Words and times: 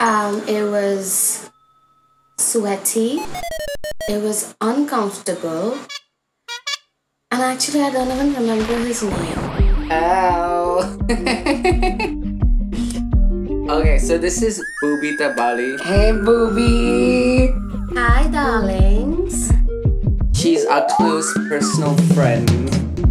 Um, 0.00 0.46
it 0.46 0.62
was 0.62 1.50
sweaty. 2.38 3.18
It 4.08 4.22
was 4.22 4.54
uncomfortable. 4.60 5.76
And 7.32 7.42
actually, 7.42 7.82
I 7.82 7.90
don't 7.90 8.06
even 8.06 8.32
remember 8.32 8.78
his 8.78 9.02
name. 9.02 9.90
Ow. 9.90 10.96
okay, 13.74 13.98
so 13.98 14.18
this 14.18 14.40
is 14.40 14.62
Bubita 14.80 15.34
Bali. 15.34 15.76
Hey, 15.82 16.12
booby. 16.12 17.50
Hi, 17.98 18.28
darlings. 18.28 19.50
She's 20.32 20.64
our 20.66 20.86
close 20.94 21.32
personal 21.48 21.96
friend, 22.14 22.48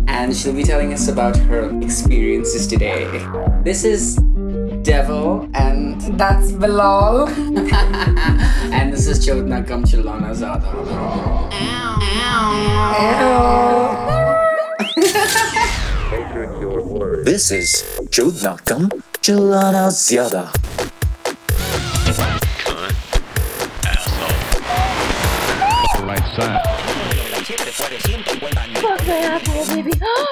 and 0.07 0.33
she'll 0.33 0.55
be 0.55 0.63
telling 0.63 0.93
us 0.93 1.09
about 1.09 1.35
her 1.51 1.69
experiences 1.81 2.65
today. 2.65 3.03
This 3.65 3.83
is 3.83 4.17
Devil, 4.87 5.49
and 5.53 5.99
That's 6.17 6.53
Bilal. 6.53 7.27
and 8.71 8.93
this 8.93 9.05
is 9.05 9.19
Chodna 9.19 9.67
Kamchilana 9.67 10.33
Zada. 10.33 10.71
This 17.25 17.51
is 17.51 17.83
Chodnakam 18.07 18.87
Chalana 19.19 19.91
Zyada. 19.91 20.55
right 26.07 26.27
side. 26.39 26.63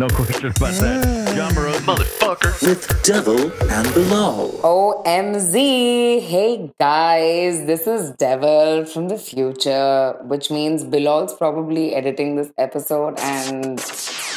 no 0.00 0.08
questions 0.08 0.56
about 0.56 0.72
that. 0.80 1.36
John 1.36 1.54
Burroughs, 1.54 1.76
motherfucker. 1.82 2.66
With 2.66 3.02
Devil 3.02 3.52
and 3.70 3.86
Bilal. 3.92 4.52
OMZ. 4.62 5.52
Hey 6.22 6.70
guys, 6.80 7.66
this 7.66 7.86
is 7.86 8.10
Devil 8.12 8.86
from 8.86 9.08
the 9.08 9.18
future, 9.18 10.16
which 10.22 10.50
means 10.50 10.84
Bilal's 10.84 11.34
probably 11.34 11.94
editing 11.94 12.36
this 12.36 12.50
episode 12.56 13.18
and 13.20 13.78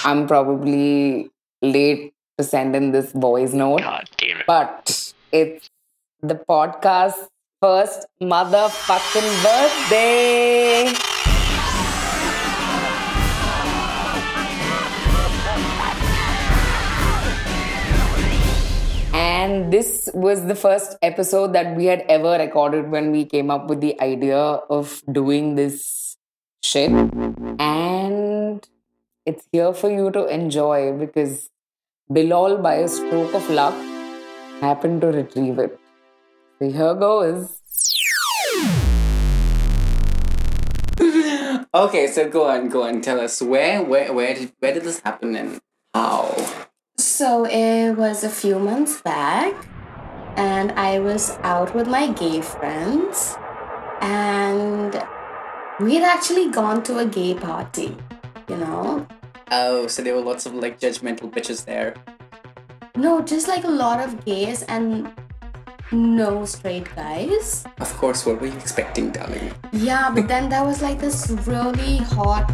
I'm 0.04 0.28
probably 0.28 1.32
late 1.62 2.14
to 2.38 2.44
send 2.44 2.76
in 2.76 2.92
this 2.92 3.14
voice 3.14 3.54
note. 3.54 3.80
God 3.80 4.10
damn 4.18 4.40
it. 4.40 4.46
But 4.46 5.14
it's 5.32 5.70
the 6.22 6.36
podcast 6.36 7.30
first 7.62 8.06
motherfucking 8.22 9.32
birthday. 9.44 11.33
And 19.44 19.74
this 19.74 20.10
was 20.14 20.46
the 20.46 20.56
first 20.56 20.96
episode 21.02 21.52
that 21.52 21.76
we 21.76 21.84
had 21.88 22.06
ever 22.08 22.38
recorded 22.42 22.90
when 22.90 23.12
we 23.12 23.26
came 23.26 23.52
up 23.52 23.68
with 23.68 23.82
the 23.82 24.00
idea 24.00 24.38
of 24.38 25.02
doing 25.12 25.56
this 25.56 26.16
shit. 26.64 26.90
And 27.60 28.66
it's 29.26 29.46
here 29.52 29.74
for 29.74 29.92
you 29.92 30.12
to 30.12 30.28
enjoy 30.28 30.94
because 30.94 31.50
Bilal, 32.10 32.60
by 32.60 32.76
a 32.76 32.88
stroke 32.88 33.34
of 33.34 33.50
luck, 33.50 33.74
happened 34.62 35.02
to 35.02 35.08
retrieve 35.08 35.60
it. 35.60 35.78
So 36.60 36.70
here 36.70 36.94
goes. 36.94 37.60
Okay, 41.76 42.08
so 42.08 42.30
go 42.30 42.48
on, 42.48 42.70
go 42.70 42.84
on. 42.84 43.02
Tell 43.02 43.20
us 43.20 43.42
where, 43.42 43.84
where, 43.84 44.14
where 44.14 44.36
did, 44.36 44.54
where 44.60 44.74
did 44.74 44.84
this 44.84 45.02
happen 45.02 45.36
and 45.36 45.60
how? 45.94 46.43
So 47.14 47.46
it 47.46 47.92
was 47.92 48.24
a 48.24 48.30
few 48.30 48.58
months 48.58 49.00
back, 49.00 49.54
and 50.36 50.72
I 50.72 50.98
was 50.98 51.38
out 51.44 51.76
with 51.76 51.88
my 51.88 52.08
gay 52.08 52.42
friends, 52.42 53.38
and 54.02 55.00
we 55.80 55.94
had 55.94 56.04
actually 56.04 56.50
gone 56.50 56.82
to 56.90 56.98
a 56.98 57.06
gay 57.06 57.36
party, 57.36 57.96
you 58.50 58.58
know? 58.58 59.06
Oh, 59.52 59.86
so 59.86 60.02
there 60.02 60.16
were 60.16 60.22
lots 60.22 60.48
of 60.48 60.56
like 60.56 60.80
judgmental 60.80 61.32
bitches 61.32 61.66
there. 61.66 61.94
No, 62.96 63.22
just 63.22 63.48
like 63.48 63.64
a 63.64 63.76
lot 63.84 64.00
of 64.00 64.26
gays 64.26 64.64
and 64.64 65.08
no 65.92 66.46
straight 66.46 66.96
guys. 66.96 67.64
Of 67.80 67.96
course, 67.98 68.26
what 68.26 68.42
were 68.42 68.48
you 68.48 68.58
expecting, 68.58 69.12
darling? 69.12 69.54
Yeah, 69.72 70.10
but 70.10 70.28
then 70.28 70.50
there 70.50 70.64
was 70.64 70.82
like 70.82 71.00
this 71.00 71.30
really 71.46 71.98
hot 71.98 72.52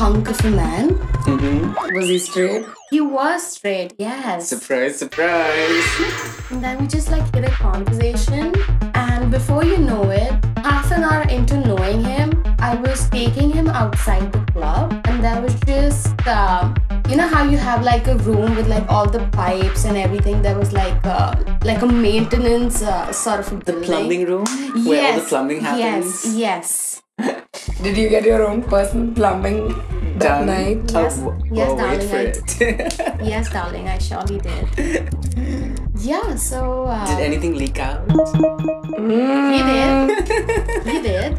hunk 0.00 0.28
of 0.30 0.44
a 0.46 0.50
man. 0.50 0.90
Mm-hmm. 1.28 1.94
Was 1.94 2.08
he 2.08 2.18
straight? 2.18 2.64
He 2.90 3.00
was 3.00 3.46
straight, 3.56 3.92
yes. 3.98 4.48
Surprise, 4.48 4.98
surprise. 4.98 5.84
And 6.50 6.64
then 6.64 6.80
we 6.80 6.86
just 6.88 7.10
like 7.10 7.26
hit 7.34 7.44
a 7.44 7.50
conversation, 7.50 8.52
and 8.94 9.30
before 9.30 9.62
you 9.64 9.76
know 9.78 10.02
it, 10.10 10.32
half 10.64 10.90
an 10.90 11.04
hour 11.04 11.22
into 11.28 11.60
knowing 11.60 12.02
him, 12.02 12.42
I 12.58 12.74
was 12.74 13.08
taking 13.10 13.52
him 13.52 13.68
outside 13.68 14.32
the 14.32 14.40
club, 14.52 14.90
and 15.04 15.22
there 15.22 15.40
was 15.40 15.54
just, 15.60 16.10
um, 16.26 16.74
you 17.08 17.14
know 17.16 17.28
how 17.28 17.44
you 17.44 17.56
have 17.56 17.84
like 17.84 18.08
a 18.08 18.16
room 18.26 18.56
with 18.56 18.66
like 18.68 18.86
all 18.90 19.06
the 19.08 19.20
pipes 19.30 19.84
and 19.84 19.96
everything. 19.96 20.42
There 20.42 20.58
was 20.58 20.72
like 20.72 20.98
uh, 21.06 21.36
like 21.62 21.82
a 21.82 21.86
maintenance 21.86 22.82
uh, 22.82 23.12
sort 23.12 23.40
of 23.40 23.52
a 23.52 23.56
The 23.56 23.72
building. 23.72 23.84
plumbing 23.86 24.24
room 24.26 24.46
where 24.86 25.12
all 25.12 25.20
the 25.20 25.26
plumbing 25.28 25.60
happens. 25.60 26.24
Yes, 26.24 26.34
yes. 26.36 26.89
Did 27.82 27.96
you 27.96 28.08
get 28.08 28.24
your 28.24 28.42
own 28.46 28.62
personal 28.62 29.12
plumbing 29.14 29.68
that 30.18 30.44
Done. 30.44 30.46
night? 30.46 30.92
Oh, 30.94 31.02
Yes. 31.02 31.16
w- 31.18 31.38
Yes, 31.52 31.68
oh, 31.70 31.74
wait 31.76 31.80
darling, 31.80 32.08
for 32.08 32.16
I 32.16 32.20
it. 32.20 33.22
Yes, 33.32 33.50
darling, 33.52 33.88
I 33.88 33.98
surely 33.98 34.38
did. 34.38 34.66
Yeah, 36.00 36.34
so 36.34 36.84
uh, 36.84 37.04
Did 37.06 37.20
anything 37.24 37.54
leak 37.56 37.78
out? 37.78 38.08
he 38.96 39.60
did. 39.60 40.28
he 40.88 40.96
did. 41.02 41.32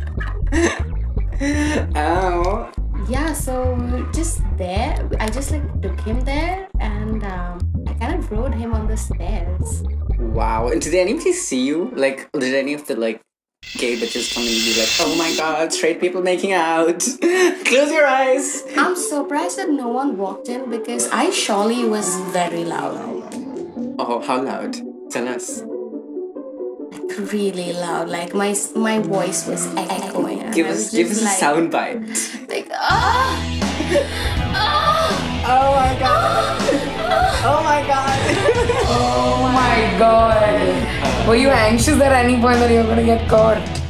Oh. 1.96 2.70
Yeah, 3.10 3.34
so 3.34 3.74
we 3.74 3.86
were 4.02 4.12
just 4.14 4.42
there. 4.58 5.10
I 5.20 5.28
just 5.30 5.50
like 5.52 5.66
took 5.82 6.00
him 6.02 6.22
there 6.22 6.68
and 6.80 7.24
um, 7.26 7.60
I 7.88 7.94
kind 7.96 8.16
of 8.20 8.32
rode 8.32 8.54
him 8.54 8.74
on 8.74 8.88
the 8.88 8.96
stairs. 8.98 9.84
Wow. 10.20 10.68
And 10.70 10.80
did 10.82 10.94
anybody 10.94 11.34
see 11.34 11.66
you? 11.66 11.92
Like, 11.96 12.30
did 12.34 12.54
any 12.54 12.74
of 12.74 12.86
the 12.86 12.96
like 12.96 13.22
gay 13.78 13.96
bitches 13.98 14.34
come 14.34 14.44
and 14.44 14.52
be 14.52 14.76
like, 14.80 14.90
oh 15.00 15.16
my 15.18 15.36
god, 15.36 15.74
straight 15.74 16.00
people 16.00 16.22
making 16.22 16.54
out? 16.54 17.00
Close 17.66 17.92
your 17.92 18.06
eyes. 18.06 18.64
I'm 18.78 18.96
surprised 18.96 19.58
that 19.58 19.70
no 19.70 19.88
one 19.88 20.18
walked 20.18 20.50
in 20.50 20.70
because 20.70 21.10
I 21.10 21.32
surely 21.32 21.86
was 21.86 22.16
very 22.32 22.64
loud. 22.64 22.98
Oh, 23.98 24.22
how 24.26 24.42
loud? 24.44 24.78
Tell 25.10 25.28
us. 25.28 25.64
Really 27.20 27.74
loud. 27.74 28.10
Like 28.10 28.34
my 28.34 28.56
my 28.76 29.00
voice 29.00 29.48
was 29.48 29.68
echoing. 29.76 30.40
and 30.42 30.54
Give 30.54 30.68
I 30.68 30.72
was 30.72 30.88
us, 30.88 30.92
give 30.92 31.08
us 31.12 31.20
just 31.20 31.22
a 31.22 31.26
like, 31.26 31.38
sound 31.40 31.72
bite. 31.72 32.00
Like, 32.50 32.68
ah! 32.72 33.36
Ah! 34.54 35.12
Oh 35.48 35.70
my 35.76 35.94
god. 36.00 36.62
Oh 37.44 37.62
my 37.64 37.82
god. 37.88 38.18
Oh 38.94 39.50
my 39.54 39.98
god. 40.00 41.28
Were 41.28 41.36
you 41.36 41.50
anxious 41.50 42.00
at 42.02 42.12
any 42.12 42.40
point 42.40 42.60
that 42.60 42.70
you 42.72 42.78
were 42.78 42.84
gonna 42.88 43.04
get 43.04 43.28
caught? 43.30 43.81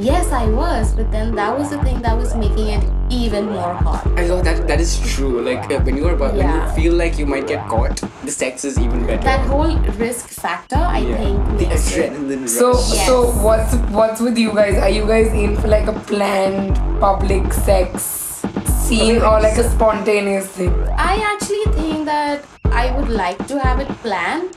Yes, 0.00 0.32
I 0.32 0.46
was, 0.48 0.92
but 0.94 1.10
then 1.12 1.34
that 1.34 1.56
was 1.58 1.68
the 1.70 1.78
thing 1.82 2.00
that 2.02 2.16
was 2.16 2.34
making 2.34 2.68
it 2.68 2.84
even 3.12 3.46
more 3.50 3.74
hot. 3.74 4.06
I 4.16 4.26
know 4.26 4.40
that 4.40 4.66
that 4.66 4.80
is 4.80 4.98
true. 5.14 5.42
Like 5.42 5.70
uh, 5.70 5.80
when 5.80 5.96
you 5.98 6.08
are 6.08 6.14
about 6.14 6.34
when 6.34 6.48
you 6.48 6.68
feel 6.74 6.94
like 6.94 7.18
you 7.18 7.26
might 7.26 7.46
get 7.46 7.68
caught, 7.68 8.00
the 8.24 8.30
sex 8.30 8.64
is 8.64 8.78
even 8.78 9.04
better. 9.06 9.22
That 9.22 9.46
whole 9.46 9.76
risk 10.00 10.28
factor, 10.28 10.76
I 10.76 10.98
yeah. 11.00 11.16
think, 11.18 11.44
the 11.58 11.66
makes 11.68 11.96
it. 11.96 12.12
adrenaline 12.12 12.40
rush. 12.42 12.50
So 12.50 12.70
Yes. 12.72 13.06
so 13.06 13.18
what's 13.44 13.74
what's 13.98 14.20
with 14.20 14.38
you 14.38 14.54
guys? 14.54 14.78
Are 14.78 14.88
you 14.88 15.06
guys 15.06 15.28
in 15.34 15.56
for 15.60 15.68
like 15.68 15.86
a 15.86 15.92
planned 16.08 16.76
public 17.00 17.52
sex 17.52 18.42
scene 18.88 19.20
or 19.20 19.40
like 19.40 19.58
a 19.58 19.68
spontaneous 19.68 20.46
thing? 20.48 20.72
I 20.96 21.16
actually 21.32 21.66
think 21.76 22.06
that 22.06 22.44
I 22.72 22.90
would 22.96 23.08
like 23.08 23.38
to 23.48 23.58
have 23.58 23.80
it 23.80 23.88
planned. 24.02 24.56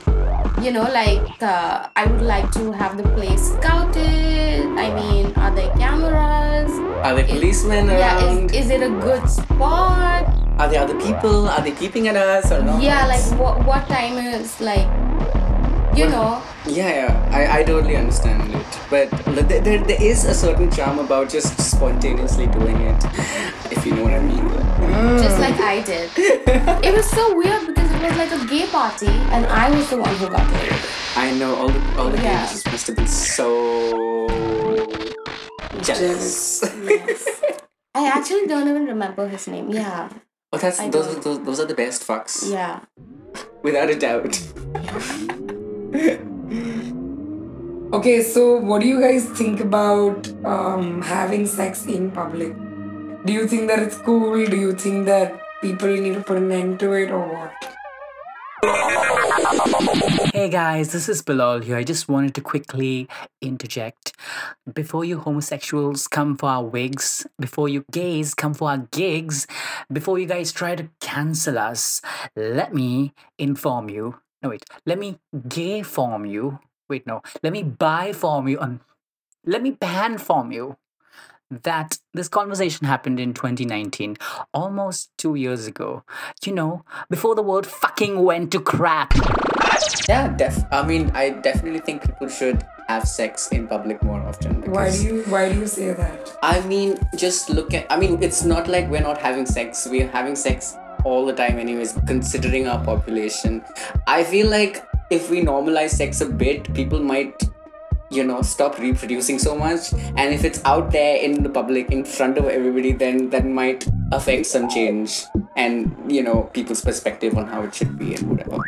You 0.62 0.72
know, 0.72 0.82
like 0.90 1.42
uh, 1.42 1.88
I 1.96 2.06
would 2.06 2.22
like 2.22 2.50
to 2.52 2.72
have 2.72 2.96
the 2.96 3.02
place 3.14 3.52
scouted. 3.52 4.64
I 4.78 4.94
mean, 4.94 5.32
are 5.36 5.50
there 5.54 5.70
cameras? 5.76 6.70
are 7.04 7.14
there 7.14 7.26
policemen 7.26 7.86
Yeah, 7.88 8.16
around? 8.16 8.50
is, 8.54 8.64
is 8.66 8.70
it 8.70 8.82
a 8.82 8.88
good 8.88 9.28
spot? 9.28 10.24
are 10.58 10.68
there 10.68 10.80
other 10.80 10.98
people? 11.00 11.48
Are 11.48 11.60
they 11.60 11.72
keeping 11.72 12.08
at 12.08 12.16
us 12.16 12.50
or 12.50 12.62
not? 12.62 12.80
Yeah, 12.80 13.04
like 13.06 13.20
what 13.38 13.64
what 13.66 13.86
time 13.88 14.16
is 14.16 14.58
like, 14.60 14.86
you 15.96 16.08
know? 16.08 16.42
Yeah, 16.66 16.88
yeah, 16.88 17.28
I, 17.30 17.60
I 17.60 17.62
totally 17.64 17.96
understand 17.96 18.54
it. 18.54 18.66
But 18.90 19.10
there, 19.34 19.60
there, 19.60 19.78
there 19.84 20.02
is 20.02 20.24
a 20.24 20.34
certain 20.34 20.70
charm 20.70 20.98
about 20.98 21.28
just 21.28 21.58
spontaneously 21.60 22.46
doing 22.48 22.80
it, 22.80 23.04
if 23.70 23.84
you 23.86 23.94
know 23.94 24.04
what 24.04 24.14
I 24.14 24.20
mean. 24.20 24.44
Just 25.22 25.38
like 25.40 25.58
I 25.60 25.82
did. 25.82 26.10
It 26.16 26.94
was 26.94 27.08
so 27.10 27.34
weird 27.36 27.66
because 27.66 27.90
it 27.90 28.00
was 28.02 28.16
like 28.16 28.32
a 28.32 28.46
gay 28.46 28.66
party 28.66 29.06
and 29.08 29.46
I 29.46 29.70
was 29.70 29.88
the 29.90 29.98
one 29.98 30.14
who 30.16 30.28
got 30.28 30.50
laid. 30.52 30.72
I 31.16 31.32
know 31.38 31.54
all 31.54 31.68
the 31.68 31.80
all 31.98 32.10
the 32.10 32.18
Yeah. 32.18 32.44
yeah. 32.50 32.70
must 32.72 32.86
have 32.86 32.96
been 32.96 33.06
so 33.06 34.26
jealous. 35.82 36.62
Yes. 36.84 37.40
I 37.94 38.06
actually 38.08 38.46
don't 38.46 38.68
even 38.68 38.86
remember 38.86 39.28
his 39.28 39.46
name. 39.46 39.70
Yeah. 39.70 40.08
oh, 40.52 40.58
that's 40.58 40.80
I 40.80 40.88
those, 40.88 41.06
don't. 41.06 41.22
those 41.24 41.44
those 41.44 41.60
are 41.60 41.66
the 41.66 41.74
best 41.74 42.06
fucks, 42.06 42.50
Yeah. 42.50 42.80
without 43.62 43.90
a 43.90 43.96
doubt. 43.96 44.34
Okay, 47.94 48.22
so 48.22 48.56
what 48.56 48.80
do 48.80 48.88
you 48.88 49.00
guys 49.00 49.24
think 49.38 49.60
about 49.60 50.28
um, 50.44 51.00
having 51.00 51.46
sex 51.46 51.86
in 51.86 52.10
public? 52.10 52.52
Do 53.24 53.32
you 53.32 53.46
think 53.46 53.68
that 53.68 53.78
it's 53.78 53.98
cool? 53.98 54.44
Do 54.44 54.56
you 54.56 54.72
think 54.72 55.06
that 55.06 55.40
people 55.62 55.86
need 55.86 56.14
to 56.14 56.20
put 56.20 56.38
an 56.38 56.50
end 56.50 56.80
to 56.80 56.92
it 56.94 57.12
or 57.12 57.22
what? 57.22 57.52
Hey 60.34 60.48
guys, 60.48 60.90
this 60.90 61.08
is 61.08 61.22
Bilal 61.22 61.60
here. 61.60 61.76
I 61.76 61.84
just 61.84 62.08
wanted 62.08 62.34
to 62.34 62.40
quickly 62.40 63.08
interject. 63.40 64.16
Before 64.72 65.04
you 65.04 65.20
homosexuals 65.20 66.08
come 66.08 66.36
for 66.36 66.48
our 66.48 66.64
wigs, 66.64 67.24
before 67.38 67.68
you 67.68 67.84
gays 67.92 68.34
come 68.34 68.54
for 68.54 68.70
our 68.70 68.78
gigs, 68.90 69.46
before 69.92 70.18
you 70.18 70.26
guys 70.26 70.50
try 70.50 70.74
to 70.74 70.88
cancel 71.00 71.58
us, 71.58 72.02
let 72.34 72.74
me 72.74 73.14
inform 73.38 73.88
you. 73.88 74.16
No, 74.44 74.50
wait, 74.50 74.66
let 74.84 74.98
me 74.98 75.18
gay 75.48 75.82
form 75.82 76.26
you. 76.26 76.58
Wait, 76.90 77.06
no, 77.06 77.22
let 77.42 77.50
me 77.50 77.62
buy 77.62 78.12
form 78.12 78.46
you. 78.46 78.60
Um, 78.60 78.80
let 79.46 79.62
me 79.62 79.70
ban 79.70 80.18
form 80.18 80.52
you 80.52 80.76
that 81.50 81.96
this 82.12 82.28
conversation 82.28 82.86
happened 82.86 83.18
in 83.18 83.32
2019, 83.32 84.18
almost 84.52 85.10
two 85.16 85.34
years 85.34 85.66
ago. 85.66 86.04
You 86.44 86.52
know, 86.52 86.84
before 87.08 87.34
the 87.34 87.42
world 87.42 87.66
fucking 87.66 88.22
went 88.22 88.52
to 88.52 88.60
crap. 88.60 89.14
Yeah, 90.10 90.28
def. 90.28 90.62
I 90.70 90.86
mean, 90.86 91.10
I 91.14 91.30
definitely 91.30 91.80
think 91.80 92.04
people 92.04 92.28
should 92.28 92.62
have 92.86 93.08
sex 93.08 93.48
in 93.48 93.66
public 93.66 94.02
more 94.02 94.20
often. 94.20 94.60
Why 94.70 94.90
do 94.90 95.02
you 95.02 95.22
why 95.22 95.50
do 95.50 95.58
you 95.58 95.66
say 95.66 95.94
that? 95.94 96.36
I 96.42 96.60
mean, 96.66 96.98
just 97.16 97.48
look 97.48 97.72
at. 97.72 97.90
I 97.90 97.98
mean, 97.98 98.22
it's 98.22 98.44
not 98.44 98.68
like 98.68 98.90
we're 98.90 99.00
not 99.00 99.16
having 99.16 99.46
sex. 99.46 99.88
We're 99.90 100.08
having 100.08 100.36
sex 100.36 100.76
all 101.04 101.24
the 101.26 101.32
time, 101.32 101.58
anyways, 101.58 101.96
considering 102.06 102.66
our 102.66 102.82
population. 102.84 103.62
I 104.06 104.24
feel 104.24 104.48
like 104.48 104.84
if 105.10 105.30
we 105.30 105.40
normalize 105.40 105.90
sex 105.90 106.20
a 106.20 106.26
bit, 106.26 106.72
people 106.74 107.00
might, 107.00 107.42
you 108.10 108.24
know, 108.24 108.42
stop 108.42 108.78
reproducing 108.78 109.38
so 109.38 109.56
much. 109.56 109.92
And 110.16 110.34
if 110.34 110.44
it's 110.44 110.64
out 110.64 110.90
there 110.90 111.16
in 111.16 111.42
the 111.42 111.50
public, 111.50 111.90
in 111.90 112.04
front 112.04 112.38
of 112.38 112.46
everybody, 112.46 112.92
then 112.92 113.30
that 113.30 113.46
might 113.46 113.86
affect 114.12 114.46
some 114.46 114.68
change 114.68 115.24
and, 115.56 115.94
you 116.10 116.22
know, 116.22 116.50
people's 116.54 116.80
perspective 116.80 117.36
on 117.36 117.46
how 117.46 117.62
it 117.62 117.74
should 117.74 117.98
be 117.98 118.14
and 118.14 118.30
whatever. 118.30 118.58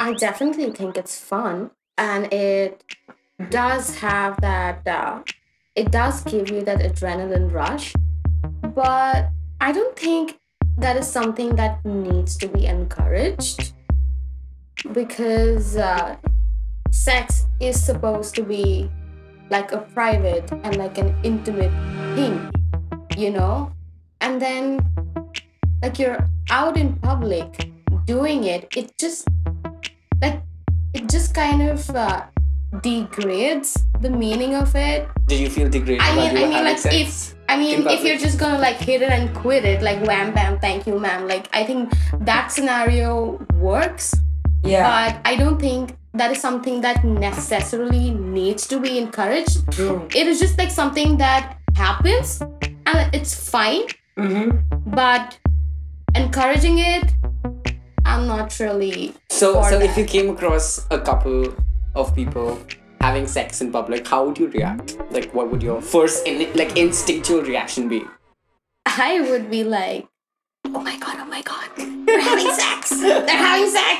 I 0.00 0.12
definitely 0.14 0.70
think 0.72 0.96
it's 0.96 1.18
fun 1.18 1.70
and 1.96 2.32
it 2.32 2.82
does 3.50 3.96
have 3.96 4.40
that, 4.40 4.86
uh, 4.86 5.22
it 5.74 5.90
does 5.90 6.22
give 6.24 6.50
you 6.50 6.62
that 6.62 6.80
adrenaline 6.80 7.52
rush. 7.52 7.94
But 8.62 9.30
I 9.60 9.72
don't 9.72 9.96
think 9.96 10.38
that 10.78 10.96
is 10.96 11.06
something 11.06 11.54
that 11.56 11.84
needs 11.84 12.36
to 12.38 12.48
be 12.48 12.66
encouraged 12.66 13.72
because 14.92 15.76
uh, 15.76 16.16
sex 16.90 17.46
is 17.60 17.82
supposed 17.82 18.34
to 18.34 18.42
be 18.42 18.90
like 19.50 19.72
a 19.72 19.78
private 19.78 20.50
and 20.50 20.76
like 20.76 20.98
an 20.98 21.14
intimate 21.22 21.72
thing, 22.14 22.50
you 23.16 23.30
know? 23.30 23.72
And 24.20 24.40
then, 24.40 24.80
like, 25.82 25.98
you're 25.98 26.18
out 26.50 26.76
in 26.76 26.94
public 26.96 27.70
doing 28.06 28.44
it, 28.44 28.68
it 28.76 28.96
just 28.98 29.28
like 30.20 30.42
it 30.92 31.08
just 31.08 31.34
kind 31.34 31.62
of 31.62 31.88
uh, 31.90 32.24
degrades 32.82 33.76
the 34.00 34.10
meaning 34.10 34.54
of 34.54 34.74
it. 34.74 35.08
Did 35.26 35.40
you 35.40 35.50
feel 35.50 35.68
degraded 35.68 36.02
I 36.02 36.14
mean, 36.16 36.36
I 36.36 36.48
mean, 36.48 36.64
like 36.64 36.78
sex? 36.78 36.94
if 36.94 37.34
I 37.54 37.56
mean, 37.56 37.86
if 37.86 38.02
you're 38.02 38.18
just 38.18 38.36
gonna 38.36 38.58
like 38.58 38.78
hit 38.78 39.00
it 39.00 39.10
and 39.10 39.32
quit 39.32 39.64
it, 39.64 39.80
like 39.80 40.04
wham 40.04 40.34
bam, 40.34 40.58
thank 40.58 40.88
you, 40.88 40.98
ma'am. 40.98 41.28
Like 41.28 41.48
I 41.52 41.62
think 41.62 41.92
that 42.18 42.50
scenario 42.50 43.38
works, 43.54 44.12
Yeah. 44.64 44.82
but 44.90 45.20
I 45.24 45.36
don't 45.36 45.60
think 45.60 45.96
that 46.14 46.32
is 46.32 46.40
something 46.40 46.80
that 46.80 47.04
necessarily 47.04 48.10
needs 48.10 48.66
to 48.66 48.80
be 48.80 48.98
encouraged. 48.98 49.70
True. 49.70 50.08
It 50.12 50.26
is 50.26 50.40
just 50.40 50.58
like 50.58 50.72
something 50.72 51.16
that 51.18 51.56
happens, 51.76 52.42
and 52.42 53.14
it's 53.14 53.32
fine. 53.50 53.86
Mm-hmm. 54.18 54.90
But 54.90 55.38
encouraging 56.16 56.78
it, 56.78 57.14
I'm 58.04 58.26
not 58.26 58.58
really. 58.58 59.14
So, 59.30 59.62
so 59.62 59.78
if 59.78 59.96
you 59.96 60.04
came 60.04 60.30
across 60.30 60.86
a 60.90 60.98
couple 60.98 61.54
of 61.94 62.14
people 62.16 62.58
having 63.04 63.26
sex 63.26 63.60
in 63.60 63.70
public, 63.70 64.06
how 64.08 64.24
would 64.24 64.38
you 64.38 64.48
react? 64.48 64.96
Like, 65.10 65.28
what 65.34 65.50
would 65.50 65.62
your 65.62 65.80
first, 65.82 66.26
in, 66.26 66.36
like, 66.60 66.76
instinctual 66.76 67.42
reaction 67.42 67.86
be? 67.88 68.02
I 68.86 69.20
would 69.28 69.50
be 69.50 69.62
like, 69.62 70.06
oh 70.74 70.80
my 70.80 70.96
god, 70.98 71.16
oh 71.20 71.26
my 71.26 71.42
god, 71.42 71.68
they're 72.06 72.20
having 72.20 72.50
sex, 72.64 72.90
they're 73.00 73.28
having 73.28 73.70
sex. 73.70 73.98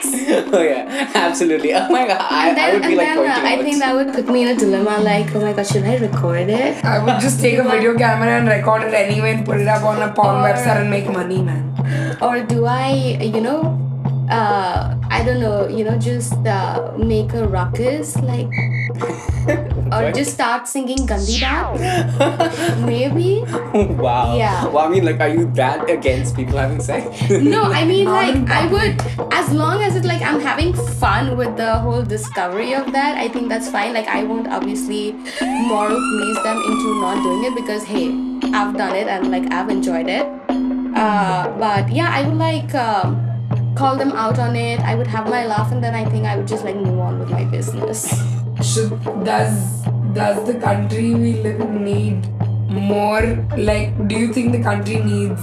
oh 0.56 0.62
yeah, 0.62 1.10
absolutely. 1.14 1.74
Oh 1.74 1.88
my 1.90 2.06
god, 2.06 2.18
I, 2.20 2.54
then, 2.54 2.64
I 2.64 2.72
would 2.72 2.82
be 2.88 2.96
like 2.96 3.08
then 3.08 3.16
pointing 3.18 3.44
uh, 3.44 3.52
I 3.52 3.62
think 3.62 3.78
that 3.84 3.94
would 3.98 4.10
put 4.14 4.26
me 4.32 4.42
in 4.44 4.48
a 4.56 4.58
dilemma. 4.58 4.96
Like, 5.10 5.34
oh 5.36 5.40
my 5.42 5.52
god, 5.52 5.66
should 5.66 5.84
I 5.84 5.96
record 5.98 6.48
it? 6.48 6.82
I 6.84 6.98
would 7.04 7.20
just 7.20 7.40
take 7.40 7.58
a 7.58 7.64
video 7.64 7.96
camera 7.98 8.38
and 8.38 8.48
record 8.48 8.84
it 8.84 8.94
anyway 8.94 9.34
and 9.34 9.44
put 9.44 9.58
it 9.60 9.68
up 9.68 9.82
on 9.84 10.00
a 10.00 10.12
porn 10.14 10.36
Or- 10.36 10.48
website 10.48 10.80
and 10.80 10.88
make 10.90 11.08
money, 11.20 11.42
man. 11.42 12.16
Or 12.22 12.42
do 12.42 12.64
I, 12.64 13.18
you 13.20 13.40
know, 13.42 13.83
uh, 14.30 14.96
I 15.10 15.22
don't 15.24 15.40
know, 15.40 15.68
you 15.68 15.84
know, 15.84 15.98
just 15.98 16.34
uh, 16.46 16.92
make 16.98 17.32
a 17.34 17.46
ruckus, 17.46 18.16
like, 18.16 18.50
or 19.92 20.12
just 20.12 20.32
start 20.32 20.66
singing 20.66 21.06
Gandhi 21.06 21.40
dance? 21.40 21.80
Maybe. 22.86 23.44
wow. 23.96 24.36
Yeah. 24.36 24.66
Well, 24.66 24.86
I 24.86 24.88
mean, 24.88 25.04
like, 25.04 25.20
are 25.20 25.28
you 25.28 25.50
that 25.52 25.90
against 25.90 26.36
people 26.36 26.58
having 26.58 26.80
sex? 26.80 27.04
No, 27.30 27.64
I 27.64 27.84
mean 27.84 28.06
like 28.20 28.48
I 28.48 28.66
would 28.66 29.00
as 29.32 29.52
long 29.52 29.82
as 29.82 29.96
it 29.96 30.04
like 30.04 30.22
I'm 30.22 30.40
having 30.40 30.72
fun 30.72 31.36
with 31.36 31.56
the 31.56 31.78
whole 31.78 32.02
discovery 32.02 32.74
of 32.74 32.92
that, 32.92 33.18
I 33.18 33.28
think 33.28 33.48
that's 33.48 33.68
fine. 33.68 33.92
Like 33.92 34.08
I 34.08 34.24
won't 34.24 34.48
obviously 34.48 35.12
moral 35.42 35.98
police 35.98 36.40
them 36.42 36.62
into 36.62 36.94
not 37.00 37.22
doing 37.22 37.44
it 37.44 37.54
because 37.54 37.84
hey, 37.84 38.08
I've 38.52 38.76
done 38.76 38.96
it 38.96 39.08
and 39.08 39.30
like 39.30 39.52
I've 39.52 39.68
enjoyed 39.68 40.08
it. 40.08 40.26
Uh, 40.96 41.50
but 41.58 41.90
yeah, 41.90 42.10
I 42.10 42.26
would 42.26 42.38
like 42.38 42.74
um, 42.74 43.33
call 43.74 43.96
them 43.96 44.12
out 44.12 44.38
on 44.38 44.56
it. 44.56 44.80
I 44.80 44.94
would 44.94 45.06
have 45.06 45.28
my 45.28 45.46
laugh 45.46 45.72
and 45.72 45.82
then 45.82 45.94
I 45.94 46.04
think 46.04 46.26
I 46.26 46.36
would 46.36 46.46
just 46.46 46.64
like 46.64 46.76
move 46.76 46.98
on 46.98 47.18
with 47.18 47.30
my 47.30 47.44
business. 47.44 48.08
Should 48.62 49.02
does 49.24 49.82
does 50.12 50.46
the 50.46 50.54
country 50.60 51.14
we 51.14 51.32
live 51.42 51.68
need 51.70 52.28
more 52.68 53.22
like 53.56 54.08
do 54.08 54.16
you 54.16 54.32
think 54.32 54.52
the 54.52 54.62
country 54.62 54.98
needs 54.98 55.42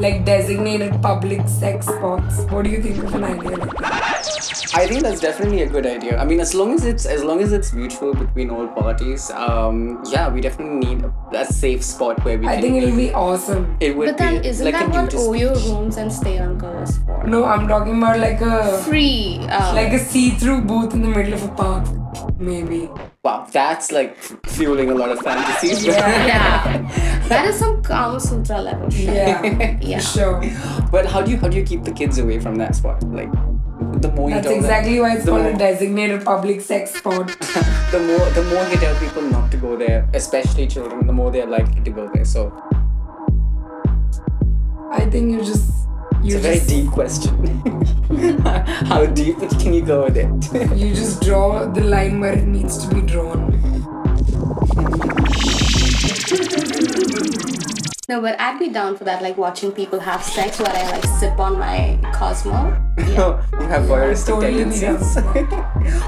like 0.00 0.24
designated 0.24 1.00
public 1.02 1.46
sex 1.48 1.86
spots? 1.86 2.40
What 2.50 2.64
do 2.64 2.70
you 2.70 2.82
think 2.82 2.98
of 3.04 3.14
an 3.14 3.24
idea 3.24 3.56
like 3.56 3.78
that? 3.78 4.70
I 4.74 4.86
think 4.88 5.02
that's 5.02 5.20
definitely 5.20 5.62
a 5.62 5.68
good 5.68 5.86
idea. 5.86 6.18
I 6.18 6.24
mean, 6.24 6.40
as 6.40 6.52
long 6.54 6.72
as 6.74 6.84
it's 6.84 7.06
as 7.06 7.22
long 7.22 7.40
as 7.40 7.52
it's 7.52 7.72
mutual 7.72 8.12
between 8.14 8.50
all 8.50 8.66
parties, 8.68 9.30
um, 9.30 10.02
yeah, 10.10 10.28
we 10.32 10.40
definitely 10.40 10.78
need 10.94 11.04
a, 11.04 11.12
a 11.38 11.44
safe 11.44 11.84
spot 11.84 12.24
where 12.24 12.36
we 12.38 12.46
I 12.48 12.54
can. 12.54 12.62
think 12.62 12.82
it'll 12.82 12.96
be 12.96 13.12
awesome. 13.12 13.76
it 13.80 13.96
would 13.96 14.06
But 14.06 14.18
then 14.18 14.42
be 14.42 14.48
isn't 14.48 14.64
like 14.64 14.74
that 14.74 14.86
a 14.86 14.90
what 14.90 15.04
nudist 15.12 15.28
Oyo 15.28 15.54
rooms 15.70 15.96
and 15.96 16.12
stay 16.12 16.38
on 16.38 16.58
colors 16.58 16.98
for? 16.98 17.22
No, 17.24 17.44
I'm 17.44 17.68
talking 17.68 17.96
about 17.98 18.18
like 18.18 18.40
a 18.40 18.78
Free. 18.82 19.38
Uh, 19.48 19.74
like 19.74 19.92
a 19.92 19.98
see-through 20.00 20.62
booth 20.62 20.92
in 20.92 21.02
the 21.02 21.08
middle 21.08 21.34
of 21.34 21.44
a 21.44 21.48
park, 21.48 21.86
maybe. 22.38 22.88
Wow, 23.22 23.46
that's 23.50 23.90
like 23.92 24.16
fueling 24.46 24.90
a 24.90 24.94
lot 24.94 25.10
of 25.10 25.20
fantasies. 25.20 25.84
Yeah. 25.86 26.26
yeah, 26.26 27.28
that 27.28 27.46
is 27.46 27.56
some 27.58 27.82
Kama 27.82 28.20
Sutra 28.20 28.60
level 28.60 28.90
shit. 28.90 29.04
Yeah, 29.14 29.78
Yeah. 29.80 29.98
sure. 30.00 30.40
but 30.90 31.06
how 31.06 31.22
do 31.22 31.30
you 31.30 31.38
how 31.38 31.48
do 31.48 31.56
you 31.56 31.64
keep 31.64 31.84
the 31.84 31.92
kids 31.92 32.18
away 32.18 32.38
from 32.40 32.56
that 32.56 32.74
spot? 32.76 33.02
Like, 33.12 33.32
the 34.02 34.10
more 34.12 34.28
you 34.28 34.34
That's 34.36 34.46
tell 34.46 34.54
them- 34.54 34.64
exactly 34.64 35.00
why 35.00 35.16
it's 35.16 35.24
called 35.24 35.42
more, 35.42 35.50
a 35.52 35.56
designated 35.58 36.24
public 36.24 36.60
sex 36.60 36.94
spot. 36.94 37.26
the 37.90 38.00
more 38.08 38.26
the 38.38 38.42
more 38.52 38.64
you 38.68 38.76
tell 38.76 38.94
people 39.00 39.22
not 39.22 39.50
to 39.50 39.56
go 39.56 39.76
there, 39.76 40.08
especially 40.14 40.66
children, 40.66 41.06
the 41.06 41.12
more 41.12 41.30
they're 41.30 41.46
likely 41.46 41.80
to 41.82 41.90
go 41.90 42.10
there. 42.14 42.24
So 42.24 42.52
I 44.90 45.06
think 45.10 45.30
you 45.32 45.40
just 45.44 45.70
you 46.24 46.36
it's 46.36 46.44
a 46.44 46.48
very 46.48 46.56
just 46.56 46.68
deep 46.68 46.90
question. 46.90 47.34
how 48.88 49.04
deep 49.04 49.38
can 49.60 49.74
you 49.74 49.84
go 49.84 50.04
with 50.04 50.16
it? 50.16 50.26
you 50.76 50.94
just 50.94 51.20
draw 51.22 51.66
the 51.66 51.82
line 51.82 52.18
where 52.18 52.32
it 52.32 52.46
needs 52.46 52.78
to 52.78 52.94
be 52.94 53.02
drawn. 53.02 53.52
No, 58.08 58.20
but 58.20 58.40
I'd 58.40 58.58
be 58.58 58.68
down 58.68 58.96
for 58.96 59.04
that, 59.04 59.22
like 59.22 59.36
watching 59.36 59.72
people 59.72 60.00
have 60.00 60.22
sex 60.22 60.58
while 60.58 60.74
I 60.74 60.90
like 60.92 61.04
sip 61.20 61.38
on 61.38 61.58
my 61.58 61.98
Cosmo. 62.14 62.52
Yeah. 62.98 63.44
you 63.60 63.66
have 63.66 63.84
voyeuristic 63.84 64.26
totally 64.26 64.64
be 64.64 64.64
down 64.64 64.72
tendencies. 64.72 65.16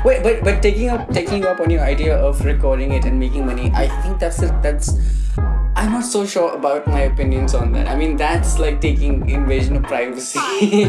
Wait, 0.05 0.23
but 0.23 0.45
but 0.45 0.63
taking 0.63 0.89
up 0.89 1.11
taking 1.11 1.43
you 1.43 1.49
up 1.49 1.61
on 1.61 1.69
your 1.69 1.83
idea 1.83 2.17
of 2.17 2.43
recording 2.45 2.93
it 2.93 3.05
and 3.05 3.21
making 3.21 3.45
money, 3.45 3.71
I 3.75 3.89
think 4.01 4.19
that's 4.19 4.43
a, 4.43 4.49
that's. 4.63 4.93
I'm 5.77 5.93
not 5.93 6.05
so 6.05 6.25
sure 6.25 6.55
about 6.55 6.87
my 6.87 7.01
opinions 7.03 7.55
on 7.55 7.71
that. 7.73 7.87
I 7.87 7.95
mean, 7.97 8.17
that's 8.17 8.59
like 8.59 8.81
taking 8.81 9.29
invasion 9.29 9.77
of 9.77 9.83
privacy 9.85 10.41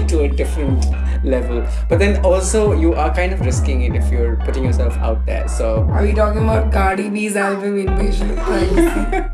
to 0.08 0.22
a 0.22 0.30
different 0.30 0.86
level. 1.26 1.68
But 1.90 2.00
then 2.00 2.24
also, 2.26 2.72
you 2.72 2.94
are 2.94 3.14
kind 3.14 3.34
of 3.34 3.42
risking 3.42 3.82
it 3.82 3.96
if 3.96 4.10
you're 4.10 4.38
putting 4.38 4.64
yourself 4.64 4.96
out 4.98 5.26
there. 5.26 5.46
So, 5.50 5.84
Are 5.92 6.02
we 6.02 6.14
talking 6.14 6.42
about 6.44 6.72
Cardi 6.72 7.10
B's 7.10 7.36
album 7.36 7.78
Invasion 7.80 8.32
of 8.32 8.38
Privacy? 8.38 9.28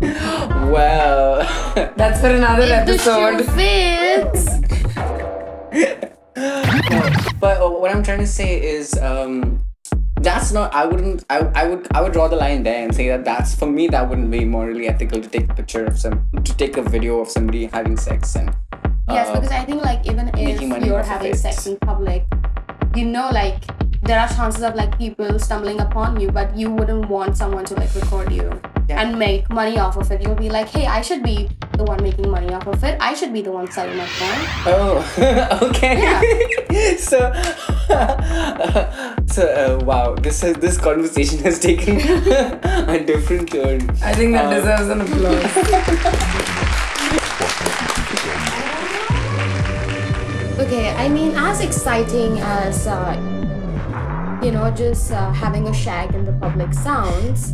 well, 0.70 1.42
That's 1.96 2.20
for 2.20 2.28
another 2.28 2.62
If 2.70 2.86
the 2.86 2.98
shoe 2.98 3.10
episode. 3.10 3.54
fits. 3.58 4.44
but 7.40 7.60
uh, 7.60 7.68
what 7.70 7.90
I'm 7.90 8.02
trying 8.04 8.20
to 8.20 8.26
say 8.26 8.60
is, 8.62 8.96
um, 8.98 9.64
that's 10.22 10.52
not 10.52 10.72
i 10.74 10.84
wouldn't 10.86 11.24
I, 11.28 11.38
I 11.54 11.66
would 11.66 11.88
i 11.94 12.00
would 12.00 12.12
draw 12.12 12.28
the 12.28 12.36
line 12.36 12.62
there 12.62 12.84
and 12.84 12.94
say 12.94 13.08
that 13.08 13.24
that's 13.24 13.54
for 13.54 13.66
me 13.66 13.88
that 13.88 14.08
wouldn't 14.08 14.30
be 14.30 14.44
morally 14.44 14.88
ethical 14.88 15.20
to 15.20 15.28
take 15.28 15.50
a 15.50 15.54
picture 15.54 15.84
of 15.84 15.98
some 15.98 16.28
to 16.44 16.56
take 16.56 16.76
a 16.76 16.82
video 16.82 17.20
of 17.20 17.28
somebody 17.28 17.66
having 17.66 17.96
sex 17.96 18.36
and 18.36 18.54
Yes, 19.08 19.28
uh, 19.28 19.34
because 19.34 19.50
I 19.50 19.64
think 19.64 19.82
like 19.82 20.06
even 20.06 20.30
if 20.34 20.86
you're 20.86 21.02
having 21.02 21.34
sex 21.34 21.66
in 21.66 21.76
public, 21.78 22.24
you 22.94 23.04
know 23.04 23.30
like 23.30 23.60
there 24.02 24.18
are 24.18 24.28
chances 24.28 24.62
of 24.62 24.74
like 24.74 24.98
people 24.98 25.38
stumbling 25.38 25.80
upon 25.80 26.18
you, 26.20 26.30
but 26.30 26.56
you 26.56 26.70
wouldn't 26.70 27.08
want 27.08 27.36
someone 27.36 27.64
to 27.66 27.74
like 27.74 27.94
record 27.94 28.32
you 28.32 28.50
and 28.88 29.16
make 29.18 29.48
money 29.48 29.78
off 29.78 29.96
of 29.96 30.10
it. 30.10 30.20
You'll 30.22 30.34
be 30.34 30.50
like, 30.50 30.68
hey, 30.68 30.86
I 30.86 31.00
should 31.02 31.22
be 31.22 31.48
the 31.78 31.84
one 31.84 32.02
making 32.02 32.28
money 32.30 32.52
off 32.52 32.66
of 32.66 32.82
it. 32.82 33.00
I 33.00 33.14
should 33.14 33.32
be 33.32 33.42
the 33.42 33.52
one 33.52 33.70
selling 33.70 33.96
my 33.96 34.06
phone. 34.06 34.46
oh 34.66 35.58
okay 35.70 36.96
so 36.98 37.32
so 39.26 39.42
uh, 39.46 39.84
wow 39.84 40.14
this 40.16 40.40
has 40.40 40.56
this 40.56 40.76
conversation 40.78 41.38
has 41.38 41.58
taken 41.60 41.96
a 42.00 43.04
different 43.06 43.50
turn 43.50 43.88
I 44.02 44.12
think 44.14 44.32
that 44.32 44.46
Uh, 44.46 44.54
deserves 44.58 44.88
an 44.88 45.00
applause. 45.00 46.52
Okay, 50.58 50.90
I 50.90 51.08
mean, 51.08 51.34
as 51.34 51.60
exciting 51.60 52.38
as 52.40 52.86
uh, 52.86 53.16
you 54.43 54.51
know, 54.51 54.71
just 54.71 55.11
uh, 55.11 55.31
having 55.31 55.67
a 55.67 55.73
shag 55.73 56.13
in 56.13 56.25
the 56.25 56.33
public 56.33 56.73
sounds, 56.73 57.53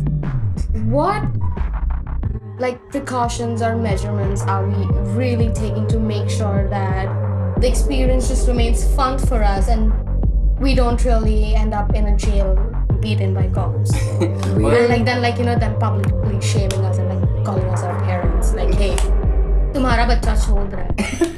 what 0.84 1.22
like 2.58 2.78
precautions 2.90 3.62
or 3.62 3.76
measurements 3.76 4.42
are 4.42 4.68
we 4.68 4.86
really 5.12 5.52
taking 5.52 5.86
to 5.88 5.98
make 5.98 6.30
sure 6.30 6.68
that 6.68 7.06
the 7.60 7.68
experience 7.68 8.28
just 8.28 8.46
remains 8.46 8.84
fun 8.94 9.18
for 9.18 9.42
us 9.42 9.68
and 9.68 9.92
we 10.60 10.74
don't 10.74 11.04
really 11.04 11.54
end 11.54 11.74
up 11.74 11.94
in 11.94 12.06
a 12.06 12.16
jail 12.16 12.54
beaten 13.00 13.34
by 13.34 13.48
cops? 13.48 13.92
and 14.20 14.62
like 14.62 15.04
then 15.04 15.20
like 15.20 15.38
you 15.38 15.44
know 15.44 15.58
them 15.58 15.78
publicly 15.78 16.40
shaming 16.40 16.84
us 16.84 16.98
and 16.98 17.08
like 17.08 17.44
calling 17.44 17.64
us 17.66 17.82
our 17.82 17.98
parents 18.04 18.54
like 18.54 18.72
hey 18.74 18.96
तुम्हारा 19.74 20.04
बच्चा 20.06 20.34
छोड़ 20.46 20.68
रहा 20.70 20.84
है 20.84 21.37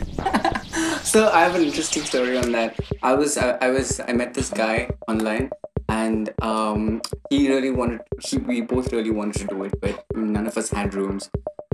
so 1.12 1.28
I 1.28 1.42
have 1.42 1.56
an 1.56 1.64
interesting 1.64 2.06
story 2.06 2.38
on 2.38 2.54
that. 2.54 2.80
I 3.04 3.16
was 3.16 3.38
I, 3.38 3.58
I 3.60 3.70
was 3.70 4.00
I 4.00 4.14
met 4.14 4.34
this 4.34 4.50
guy 4.50 4.90
online 5.10 5.50
and 5.90 6.34
um, 6.42 7.02
he 7.30 7.50
really 7.50 7.70
wanted 7.70 8.00
he 8.22 8.38
we 8.38 8.62
both 8.62 8.94
really 8.94 9.12
wanted 9.12 9.36
to 9.42 9.48
do 9.48 9.62
it 9.66 9.74
but 9.82 10.06
none 10.16 10.48
of 10.48 10.58
us 10.58 10.70
had 10.70 10.94
rooms. 10.94 11.30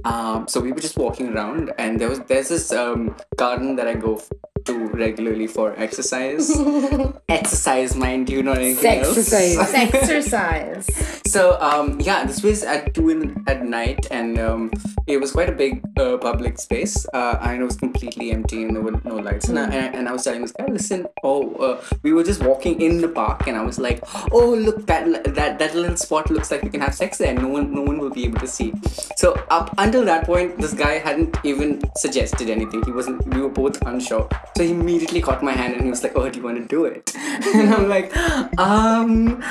Um, 0.06 0.48
so 0.48 0.60
we 0.60 0.72
were 0.72 0.80
just 0.80 0.98
walking 0.98 1.28
around 1.28 1.72
and 1.78 2.02
there 2.02 2.10
was 2.10 2.20
there's 2.22 2.50
this 2.50 2.72
um, 2.72 3.16
garden 3.36 3.76
that 3.76 3.88
I 3.88 3.94
go 3.94 4.20
f- 4.68 4.76
to 4.76 4.88
regularly 4.88 5.48
for 5.48 5.74
exercise. 5.78 6.52
exercise, 7.30 7.96
mind 7.96 8.30
you, 8.30 8.44
not 8.44 8.58
anything 8.58 9.00
else. 9.00 9.18
Exercise. 9.18 9.74
exercise 9.94 10.88
So 11.26 11.60
um, 11.62 12.00
yeah, 12.02 12.26
this 12.26 12.44
was 12.44 12.64
at 12.64 12.94
two 12.94 13.10
in 13.10 13.44
at 13.48 13.64
night, 13.64 14.08
and 14.12 14.40
um, 14.40 14.72
it 15.08 15.18
was 15.18 15.32
quite 15.32 15.50
a 15.50 15.54
big 15.54 15.84
uh, 16.00 16.18
public 16.18 16.60
space, 16.60 17.06
uh, 17.14 17.40
and 17.42 17.62
it 17.62 17.66
was 17.66 17.78
completely 17.78 18.32
empty, 18.32 18.64
and 18.64 18.76
there 18.76 18.84
were 18.84 19.00
no 19.04 19.16
lights. 19.16 19.50
And, 19.50 19.60
I, 19.60 19.66
and, 19.66 19.96
and 19.96 20.10
I 20.10 20.12
was 20.12 20.24
telling 20.24 20.42
this 20.42 20.52
guy, 20.52 20.66
listen, 20.66 21.08
oh, 21.24 21.54
uh, 21.56 21.82
we 22.04 22.14
were 22.14 22.24
just 22.24 22.44
walking 22.44 22.82
in 22.82 23.02
the 23.02 23.08
park, 23.08 23.48
and 23.48 23.58
I 23.58 23.64
was 23.64 23.80
like, 23.80 24.04
oh, 24.32 24.54
look, 24.54 24.86
that 24.88 25.36
that 25.36 25.60
that 25.60 25.76
little 25.76 25.98
spot 25.98 26.30
looks 26.30 26.52
like 26.52 26.64
we 26.64 26.70
can 26.70 26.82
have 26.82 26.96
sex 26.96 27.18
there. 27.18 27.34
No 27.34 27.48
one, 27.48 27.74
no 27.74 27.82
one 27.82 28.00
will 28.00 28.10
be 28.10 28.26
able 28.26 28.40
to 28.40 28.48
see. 28.48 28.74
So 29.16 29.34
up 29.50 29.74
until 29.78 30.06
that 30.06 30.26
point, 30.26 30.58
this 30.58 30.74
guy 30.74 31.00
hadn't 31.00 31.38
even 31.44 31.82
suggested 31.96 32.50
anything. 32.50 32.84
He 32.84 32.92
wasn't. 32.92 33.26
We 33.34 33.42
were 33.42 33.50
both 33.50 33.82
unsure. 33.86 34.28
So 34.58 34.64
he 34.64 34.72
immediately 34.72 35.22
caught 35.22 35.44
my 35.44 35.52
hand, 35.52 35.76
and 35.76 35.84
he 35.84 35.92
was 35.92 36.02
like, 36.02 36.14
oh, 36.16 36.28
do 36.28 36.40
you 36.40 36.44
want 36.44 36.58
to 36.58 36.66
do 36.66 36.86
it? 36.86 37.14
and 37.54 37.70
I'm 37.76 37.88
like, 37.88 38.10
um, 38.58 39.44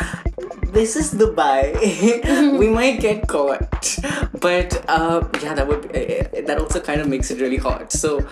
this 0.72 0.96
is 0.96 1.14
Dubai. 1.14 2.58
we 2.58 2.68
might 2.68 2.98
get 2.98 3.28
caught, 3.28 3.98
but 4.40 4.84
uh, 4.88 5.22
yeah, 5.40 5.54
that 5.54 5.68
would 5.68 5.84
uh, 5.94 6.42
that 6.48 6.58
also 6.58 6.80
kind 6.80 7.00
of 7.00 7.06
makes 7.06 7.30
it 7.30 7.40
really 7.40 7.56
hot. 7.56 7.92
So 7.92 8.26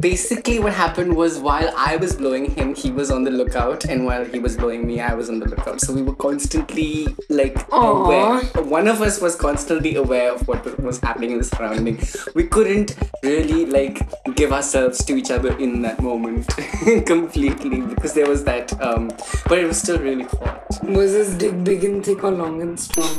basically, 0.00 0.58
what 0.58 0.72
happened 0.72 1.14
was 1.14 1.38
while 1.38 1.72
I 1.76 1.96
was 1.96 2.16
blowing 2.16 2.50
him, 2.50 2.74
he 2.74 2.90
was 2.90 3.10
on 3.10 3.24
the 3.24 3.30
lookout, 3.30 3.84
and 3.84 4.04
while 4.04 4.24
he 4.24 4.38
was 4.38 4.56
blowing 4.56 4.86
me, 4.86 5.00
I 5.00 5.14
was 5.14 5.28
on 5.28 5.38
the 5.38 5.48
lookout. 5.48 5.80
So 5.80 5.92
we 5.92 6.02
were 6.02 6.14
constantly 6.14 7.06
like 7.28 7.66
aware. 7.70 8.40
One 8.64 8.88
of 8.88 9.02
us 9.02 9.20
was 9.20 9.36
constantly 9.36 9.96
aware 9.96 10.32
of 10.32 10.46
what 10.48 10.80
was 10.80 10.98
happening 11.00 11.32
in 11.32 11.38
the 11.38 11.44
surrounding. 11.44 12.00
We 12.34 12.46
couldn't 12.46 12.96
really 13.22 13.66
like 13.66 14.00
give 14.34 14.52
ourselves 14.52 15.04
to 15.04 15.16
each 15.16 15.30
other 15.30 15.56
in 15.58 15.82
that 15.82 16.00
moment 16.00 16.48
completely 17.06 17.82
because 17.82 18.14
there 18.14 18.28
was 18.28 18.44
that. 18.44 18.72
Um, 18.80 19.08
but 19.46 19.58
it 19.58 19.66
was 19.66 19.78
still 19.78 19.98
really 19.98 20.24
hot. 20.24 20.64
Was 20.82 21.12
his 21.12 21.36
dick 21.36 21.62
big 21.64 21.84
and 21.84 22.04
thick 22.04 22.24
or 22.24 22.30
long 22.30 22.62
and 22.62 22.78
strong? 22.78 23.16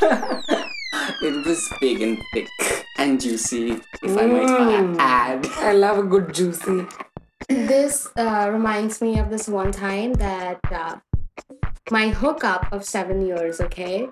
It 1.22 1.44
was 1.46 1.72
big 1.80 2.00
and 2.02 2.18
thick 2.32 2.48
and 2.98 3.20
juicy, 3.20 3.80
if 4.02 4.16
I 4.18 4.26
might 4.26 4.50
a- 4.50 4.96
add. 5.00 5.46
I 5.58 5.72
love 5.72 5.98
a 5.98 6.02
good 6.02 6.32
juicy. 6.34 6.86
This 7.48 8.08
uh, 8.16 8.48
reminds 8.52 9.00
me 9.00 9.18
of 9.18 9.30
this 9.30 9.48
one 9.48 9.72
time 9.72 10.12
that 10.14 10.60
uh, 10.70 10.96
my 11.90 12.08
hookup 12.08 12.72
of 12.72 12.84
seven 12.84 13.26
years, 13.26 13.60
okay? 13.60 14.08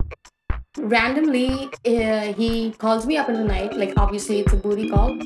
Randomly, 0.77 1.69
uh, 1.85 2.33
he 2.33 2.71
calls 2.77 3.05
me 3.05 3.17
up 3.17 3.29
in 3.29 3.35
the 3.35 3.43
night, 3.43 3.75
like 3.75 3.93
obviously 3.97 4.39
it's 4.39 4.53
a 4.53 4.57
booty 4.57 4.89
call, 4.89 5.17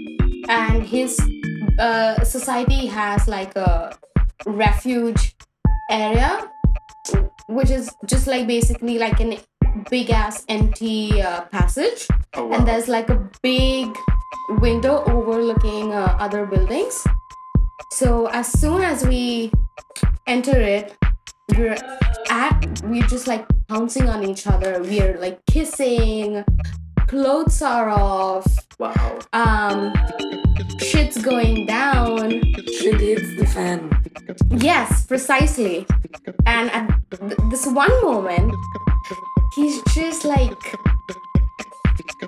and 0.49 0.83
his 0.83 1.19
uh, 1.79 2.23
society 2.23 2.85
has 2.87 3.27
like 3.27 3.55
a 3.55 3.95
refuge 4.45 5.35
area, 5.89 6.49
which 7.47 7.69
is 7.69 7.89
just 8.05 8.27
like 8.27 8.47
basically 8.47 8.97
like 8.99 9.19
an 9.19 9.37
big 9.89 10.09
ass 10.09 10.45
empty 10.49 11.21
uh, 11.21 11.41
passage, 11.51 12.07
Oh, 12.35 12.45
wow. 12.47 12.57
and 12.57 12.67
there's 12.67 12.87
like 12.87 13.09
a 13.09 13.29
big 13.41 13.95
window 14.61 15.03
overlooking 15.05 15.93
uh, 15.93 16.15
other 16.19 16.45
buildings. 16.45 17.03
So 17.91 18.27
as 18.27 18.47
soon 18.47 18.81
as 18.81 19.05
we 19.05 19.51
enter 20.27 20.59
it, 20.59 20.95
we're 21.57 21.77
at 22.29 22.81
we're 22.85 23.03
just 23.07 23.27
like 23.27 23.45
pouncing 23.67 24.09
on 24.09 24.23
each 24.23 24.47
other. 24.47 24.81
We're 24.81 25.19
like 25.19 25.39
kissing, 25.45 26.43
clothes 27.07 27.61
are 27.61 27.89
off, 27.89 28.47
Wow. 28.79 29.19
um, 29.33 29.93
shit's 30.79 31.21
going 31.21 31.65
down. 31.67 32.41
Shit 32.79 32.99
hits 32.99 33.35
the 33.37 33.45
fan. 33.45 33.91
Yes, 34.57 35.05
precisely. 35.05 35.85
And 36.45 36.71
at 36.71 36.87
th- 37.11 37.37
this 37.51 37.65
one 37.67 37.91
moment, 38.03 38.53
he's 39.55 39.81
just 39.93 40.25
like 40.25 40.75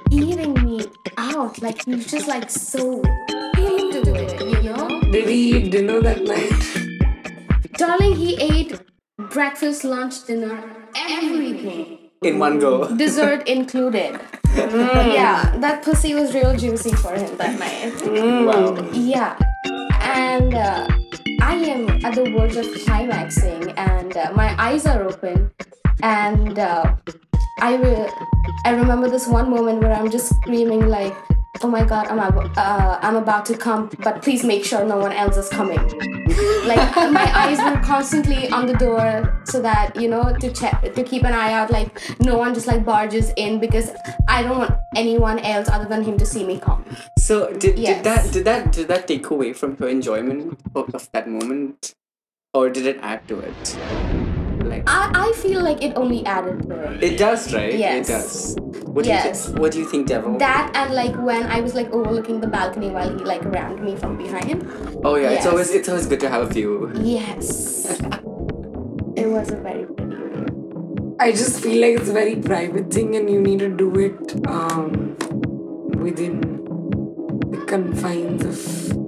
eating 0.09 0.53
me 0.63 0.85
out. 1.17 1.61
Like 1.61 1.83
he's 1.85 2.09
just 2.09 2.27
like 2.27 2.49
so 2.49 3.01
into 3.57 4.01
it, 4.13 4.63
you 4.63 4.73
know? 4.73 5.01
Did 5.11 5.27
he 5.29 5.57
eat 5.57 5.71
dinner 5.71 6.01
that 6.01 6.23
night? 6.23 6.51
Darling, 7.73 8.15
he 8.15 8.35
ate 8.41 8.79
breakfast, 9.29 9.83
lunch, 9.83 10.25
dinner, 10.25 10.63
everything. 10.95 11.99
In 12.21 12.39
one 12.39 12.59
go. 12.59 12.95
Dessert 12.95 13.47
included. 13.47 14.19
Yeah, 14.55 15.57
that 15.59 15.83
pussy 15.83 16.15
was 16.15 16.33
real 16.33 16.55
juicy 16.55 16.93
for 16.93 17.13
him 17.13 17.37
that 17.37 17.59
night. 17.59 17.93
Wow. 18.45 18.89
Yeah. 18.93 19.37
And 20.01 20.53
uh, 20.53 20.87
I 21.41 21.55
am 21.55 21.89
at 22.05 22.15
the 22.15 22.23
verge 22.31 22.55
of 22.55 22.65
climaxing, 22.85 23.73
and 23.77 24.15
uh, 24.15 24.31
my 24.33 24.55
eyes 24.57 24.85
are 24.85 25.03
open. 25.03 25.51
And 26.03 26.59
uh, 26.59 26.95
I, 27.59 27.75
re- 27.75 28.09
I 28.65 28.71
remember 28.71 29.09
this 29.09 29.27
one 29.27 29.49
moment 29.49 29.81
where 29.81 29.93
I'm 29.93 30.11
just 30.11 30.29
screaming, 30.41 30.87
like, 30.87 31.15
oh 31.63 31.67
my 31.67 31.83
god, 31.85 32.07
I'm, 32.07 32.19
ab- 32.19 32.51
uh, 32.57 32.99
I'm 33.01 33.15
about 33.15 33.45
to 33.47 33.57
come, 33.57 33.89
but 34.03 34.21
please 34.21 34.43
make 34.43 34.65
sure 34.65 34.83
no 34.85 34.97
one 34.97 35.13
else 35.13 35.37
is 35.37 35.49
coming. 35.49 35.79
like 36.65 36.95
my 37.11 37.31
eyes 37.35 37.59
were 37.59 37.79
constantly 37.83 38.49
on 38.49 38.65
the 38.65 38.73
door 38.73 39.41
so 39.45 39.61
that 39.61 39.95
you 39.95 40.09
know 40.09 40.35
to 40.39 40.51
check 40.51 40.81
to 40.95 41.03
keep 41.03 41.23
an 41.23 41.33
eye 41.33 41.53
out 41.53 41.69
like 41.69 42.01
no 42.19 42.35
one 42.37 42.53
just 42.53 42.65
like 42.65 42.83
barges 42.83 43.31
in 43.37 43.59
because 43.59 43.91
i 44.27 44.41
don't 44.41 44.57
want 44.57 44.73
anyone 44.95 45.37
else 45.39 45.69
other 45.69 45.85
than 45.85 46.03
him 46.03 46.17
to 46.17 46.25
see 46.25 46.43
me 46.43 46.59
come 46.59 46.83
So 47.19 47.53
did, 47.53 47.77
Yes. 47.77 47.97
did 47.97 48.03
that 48.05 48.33
did 48.33 48.45
that 48.45 48.71
did 48.73 48.87
that 48.87 49.07
take 49.07 49.29
away 49.29 49.53
from 49.53 49.77
your 49.79 49.87
enjoyment 49.89 50.59
of, 50.75 50.93
of 50.95 51.07
that 51.13 51.29
moment, 51.29 51.93
or 52.55 52.69
did 52.71 52.87
it 52.87 52.97
add 53.03 53.27
to 53.27 53.39
it? 53.39 54.34
I, 54.87 55.11
I 55.13 55.31
feel 55.41 55.61
like 55.61 55.81
it 55.83 55.93
only 55.95 56.25
added 56.25 56.63
to 56.69 56.99
it 57.05 57.17
does, 57.17 57.53
right? 57.53 57.73
Yes. 57.77 58.07
It 58.09 58.11
does. 58.13 58.55
What 58.95 59.03
do 59.03 59.09
Yes. 59.09 59.25
you 59.25 59.33
think? 59.51 59.59
What 59.59 59.71
do 59.73 59.79
you 59.79 59.85
think, 59.89 60.07
Devil? 60.07 60.37
that 60.37 60.71
and 60.75 60.93
like 60.93 61.15
when 61.17 61.43
i 61.47 61.59
was 61.59 61.73
like 61.75 61.89
overlooking 61.91 62.39
the 62.39 62.47
balcony 62.47 62.89
while 62.89 63.09
he 63.17 63.23
like 63.25 63.43
rammed 63.45 63.81
me 63.81 63.95
from 63.95 64.17
behind 64.17 64.63
oh 65.03 65.15
yeah, 65.15 65.31
it's 65.31 65.45
always 65.45 65.69
it's 65.71 65.89
always 65.89 66.05
good 66.07 66.19
to 66.21 66.29
have 66.29 66.43
a 66.43 66.53
view. 66.53 66.91
yes 67.03 67.85
it 69.15 69.27
was 69.27 69.51
a 69.51 69.57
very 69.57 69.85
pretty 69.85 70.15
view. 70.15 71.15
I 71.19 71.31
just 71.31 71.61
feel 71.63 71.81
like 71.81 71.99
it's 72.01 72.09
a 72.09 72.13
very 72.13 72.35
private 72.37 72.91
thing 72.93 73.15
and 73.15 73.29
you 73.29 73.41
need 73.41 73.59
to 73.59 73.69
do 73.69 73.89
it 73.99 74.47
um, 74.47 75.15
within 75.99 76.41
the 77.51 77.63
confines 77.67 78.43
of 78.45 79.04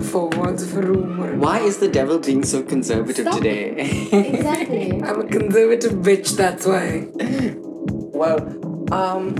the 0.00 0.08
four 0.08 0.28
walls 0.30 0.62
of 0.62 0.76
a 0.76 0.82
room 0.82 1.20
or 1.22 1.34
Why 1.36 1.60
is 1.60 1.78
the 1.78 1.88
devil 1.88 2.18
being 2.18 2.44
so 2.44 2.62
conservative 2.62 3.26
Stop 3.26 3.36
today? 3.38 3.74
Exactly. 4.12 4.92
I'm 5.06 5.20
a 5.20 5.26
conservative 5.26 5.92
bitch, 6.08 6.36
that's 6.36 6.66
why. 6.66 7.06
well, 8.20 8.38
um, 8.92 9.36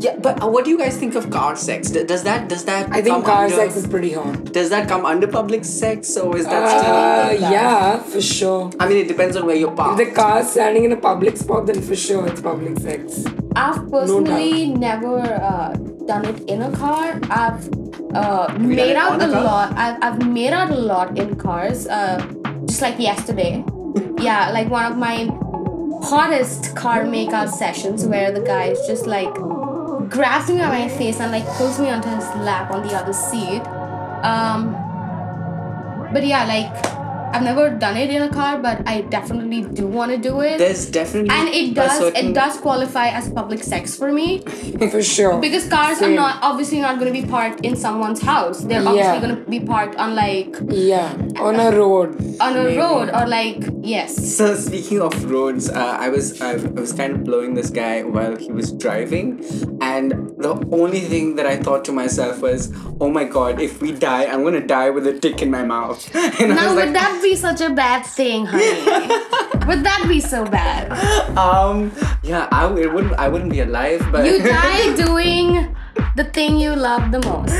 yeah, 0.00 0.16
but 0.16 0.42
uh, 0.42 0.48
what 0.48 0.64
do 0.64 0.70
you 0.70 0.78
guys 0.78 0.96
think 0.98 1.14
of 1.14 1.30
car 1.30 1.54
sex? 1.54 1.90
D- 1.90 2.02
Does 2.04 2.24
that 2.24 2.48
does 2.48 2.64
that 2.64 2.90
I 2.90 3.02
think 3.02 3.24
car 3.24 3.44
under, 3.44 3.54
sex 3.54 3.76
is 3.76 3.86
pretty 3.86 4.12
hot. 4.12 4.52
does 4.52 4.70
that 4.70 4.88
come 4.88 5.06
under 5.06 5.28
public 5.28 5.64
sex 5.64 6.16
or 6.16 6.36
is 6.36 6.44
that 6.46 6.62
Uh, 6.62 7.28
still? 7.36 7.50
yeah, 7.52 8.02
for 8.02 8.20
sure. 8.20 8.70
I 8.80 8.88
mean, 8.88 8.98
it 8.98 9.06
depends 9.08 9.36
on 9.36 9.46
where 9.46 9.54
you're 9.54 9.70
parked. 9.70 10.00
If 10.00 10.08
parked. 10.08 10.16
the 10.16 10.20
car's 10.22 10.50
standing 10.50 10.84
in 10.84 10.92
a 10.92 10.96
public 10.96 11.36
spot, 11.36 11.66
then 11.66 11.80
for 11.82 11.94
sure 11.94 12.26
it's 12.26 12.40
public 12.40 12.78
sex. 12.80 13.24
I've 13.54 13.88
personally 13.90 14.70
never 14.74 15.18
uh, 15.20 15.72
done 16.06 16.24
it 16.24 16.40
in 16.48 16.62
a 16.62 16.72
car. 16.76 17.20
I've 17.30 17.62
uh, 18.14 18.56
made 18.58 18.96
out 18.96 19.22
a 19.22 19.30
car? 19.30 19.44
lot. 19.44 19.72
I've, 19.76 20.02
I've 20.02 20.26
made 20.26 20.52
out 20.52 20.70
a 20.70 20.74
lot 20.74 21.18
in 21.18 21.36
cars. 21.36 21.86
Uh, 21.86 22.18
just 22.66 22.82
like 22.82 22.98
yesterday. 22.98 23.64
yeah, 24.18 24.50
like 24.50 24.68
one 24.68 24.90
of 24.90 24.98
my 24.98 25.28
hottest 26.02 26.74
car 26.74 27.04
makeout 27.04 27.48
sessions 27.48 28.06
where 28.06 28.32
the 28.32 28.40
guy 28.40 28.64
is 28.66 28.86
just 28.86 29.06
like 29.06 29.32
grabs 30.08 30.48
me 30.48 30.58
by 30.58 30.68
my 30.68 30.88
face 30.88 31.20
and 31.20 31.32
like 31.32 31.46
pulls 31.56 31.78
me 31.78 31.88
onto 31.88 32.08
his 32.08 32.24
lap 32.36 32.70
on 32.70 32.86
the 32.86 32.94
other 32.94 33.12
seat. 33.12 33.62
Um, 34.22 34.72
but 36.12 36.26
yeah, 36.26 36.44
like 36.44 37.01
I've 37.32 37.42
never 37.42 37.70
done 37.70 37.96
it 37.96 38.10
in 38.10 38.22
a 38.22 38.28
car, 38.28 38.58
but 38.58 38.86
I 38.86 39.00
definitely 39.02 39.62
do 39.62 39.86
want 39.86 40.10
to 40.12 40.18
do 40.18 40.40
it. 40.40 40.58
There's 40.58 40.86
definitely 40.90 41.30
and 41.30 41.48
it 41.48 41.74
does 41.74 41.98
certain- 41.98 42.26
it 42.30 42.34
does 42.34 42.56
qualify 42.58 43.08
as 43.08 43.28
public 43.30 43.62
sex 43.62 43.96
for 43.96 44.12
me 44.12 44.38
For 44.92 45.02
sure. 45.02 45.40
because 45.40 45.68
cars 45.68 45.98
Same. 45.98 46.12
are 46.12 46.16
not 46.16 46.38
obviously 46.42 46.80
not 46.80 46.98
going 46.98 47.12
to 47.12 47.18
be 47.22 47.26
parked 47.26 47.60
in 47.64 47.76
someone's 47.76 48.20
house 48.22 48.60
they're 48.60 48.86
obviously 48.86 48.98
Yeah. 49.18 49.20
going 49.20 49.36
to 49.36 49.50
be 49.50 49.60
parked 49.60 49.96
on 49.96 50.14
like 50.14 50.54
Yeah, 50.68 51.16
on 51.40 51.56
a 51.58 51.70
road. 51.76 52.10
on 52.40 52.56
a 52.56 52.64
road 52.76 53.10
or 53.14 53.26
like 53.26 53.62
yes 53.82 54.10
So 54.36 54.54
speaking 54.54 55.00
of 55.00 55.12
roads, 55.30 55.68
uh, 55.70 55.96
I 56.00 56.08
was 56.08 56.40
I, 56.40 56.52
I 56.52 56.80
was 56.84 56.92
kind 56.92 57.12
of 57.14 57.24
blowing 57.24 57.54
this 57.54 57.70
guy 57.70 58.02
while 58.02 58.36
he 58.36 58.50
was 58.52 58.72
driving, 58.72 59.28
and 59.92 60.12
the 60.38 60.52
only 60.72 61.00
thing 61.00 61.36
that 61.36 61.46
I 61.46 61.56
thought 61.56 61.84
to 61.86 61.92
myself 61.92 62.40
was, 62.40 62.72
"Oh 63.00 63.10
my 63.10 63.24
god, 63.24 63.60
if 63.60 63.80
we 63.80 63.92
die, 63.92 64.24
I'm 64.24 64.42
gonna 64.44 64.66
die 64.66 64.90
with 64.90 65.06
a 65.06 65.12
dick 65.12 65.42
in 65.42 65.50
my 65.50 65.64
mouth." 65.64 66.00
And 66.40 66.54
now 66.56 66.74
would 66.74 66.86
like, 66.86 66.92
that 66.94 67.20
be 67.22 67.36
such 67.36 67.60
a 67.60 67.70
bad 67.70 68.06
thing 68.06 68.46
honey 68.46 68.64
would 69.68 69.84
that 69.84 70.04
be 70.08 70.20
so 70.20 70.44
bad 70.44 70.90
um, 71.36 71.92
yeah, 72.22 72.48
I 72.50 72.72
it 72.78 72.92
wouldn't 72.92 73.14
I 73.14 73.28
wouldn't 73.28 73.52
be 73.52 73.60
alive, 73.60 74.06
but 74.10 74.26
you 74.26 74.38
die 74.54 74.94
doing 74.96 75.76
the 76.16 76.24
thing 76.24 76.58
you 76.58 76.74
love 76.74 77.10
the 77.12 77.20
most 77.28 77.54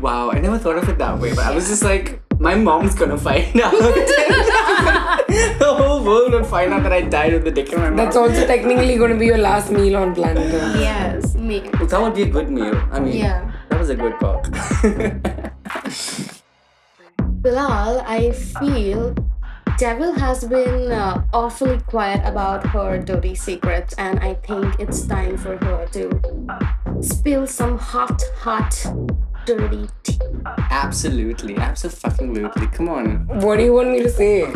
wow, 0.00 0.30
I 0.30 0.38
never 0.40 0.58
thought 0.58 0.76
of 0.76 0.88
it 0.88 0.98
that 0.98 1.18
way. 1.18 1.34
But 1.34 1.46
I 1.46 1.54
was 1.54 1.68
just 1.68 1.82
like, 1.82 2.22
my 2.40 2.54
mom's 2.54 2.94
gonna 2.94 3.18
find 3.18 3.60
out. 3.60 3.72
the 5.30 5.74
whole 5.78 6.02
world 6.02 6.32
will 6.32 6.44
find 6.44 6.72
out 6.72 6.82
that 6.82 6.92
I 6.92 7.02
died 7.02 7.32
with 7.34 7.44
the 7.44 7.50
dick 7.50 7.72
in 7.72 7.78
my 7.78 7.90
mouth. 7.90 7.96
That's 7.98 8.16
also 8.16 8.46
technically 8.46 8.96
going 8.96 9.12
to 9.12 9.18
be 9.18 9.26
your 9.26 9.38
last 9.38 9.70
meal 9.70 9.96
on 9.96 10.14
planet 10.14 10.52
Earth. 10.52 10.80
yes 10.80 11.34
me 11.34 11.60
That 11.60 12.00
would 12.00 12.14
be 12.14 12.22
a 12.22 12.26
good 12.36 12.50
meal. 12.50 12.74
I 12.90 13.00
mean, 13.00 13.16
Yeah. 13.16 13.52
that 13.68 13.78
was 13.78 13.90
a 13.90 13.94
good 13.94 14.18
talk. 14.18 14.48
Bilal, 17.42 18.00
I 18.06 18.32
feel 18.32 19.14
Devil 19.78 20.12
has 20.12 20.44
been 20.44 20.92
uh, 20.92 21.22
awfully 21.32 21.78
quiet 21.86 22.20
about 22.24 22.66
her 22.66 22.98
dirty 22.98 23.34
secrets, 23.34 23.94
and 23.96 24.18
I 24.20 24.34
think 24.34 24.78
it's 24.78 25.06
time 25.06 25.38
for 25.38 25.56
her 25.56 25.86
to 25.92 26.20
spill 27.00 27.46
some 27.46 27.78
hot, 27.78 28.20
hot, 28.36 28.74
dirty 29.46 29.88
tea. 30.02 30.18
absolutely, 30.70 31.56
absolutely. 31.56 32.66
Come 32.68 32.88
on. 32.88 33.26
What 33.40 33.56
do 33.58 33.64
you 33.64 33.72
want 33.72 33.90
me 33.90 34.02
to 34.02 34.10
say? 34.10 34.50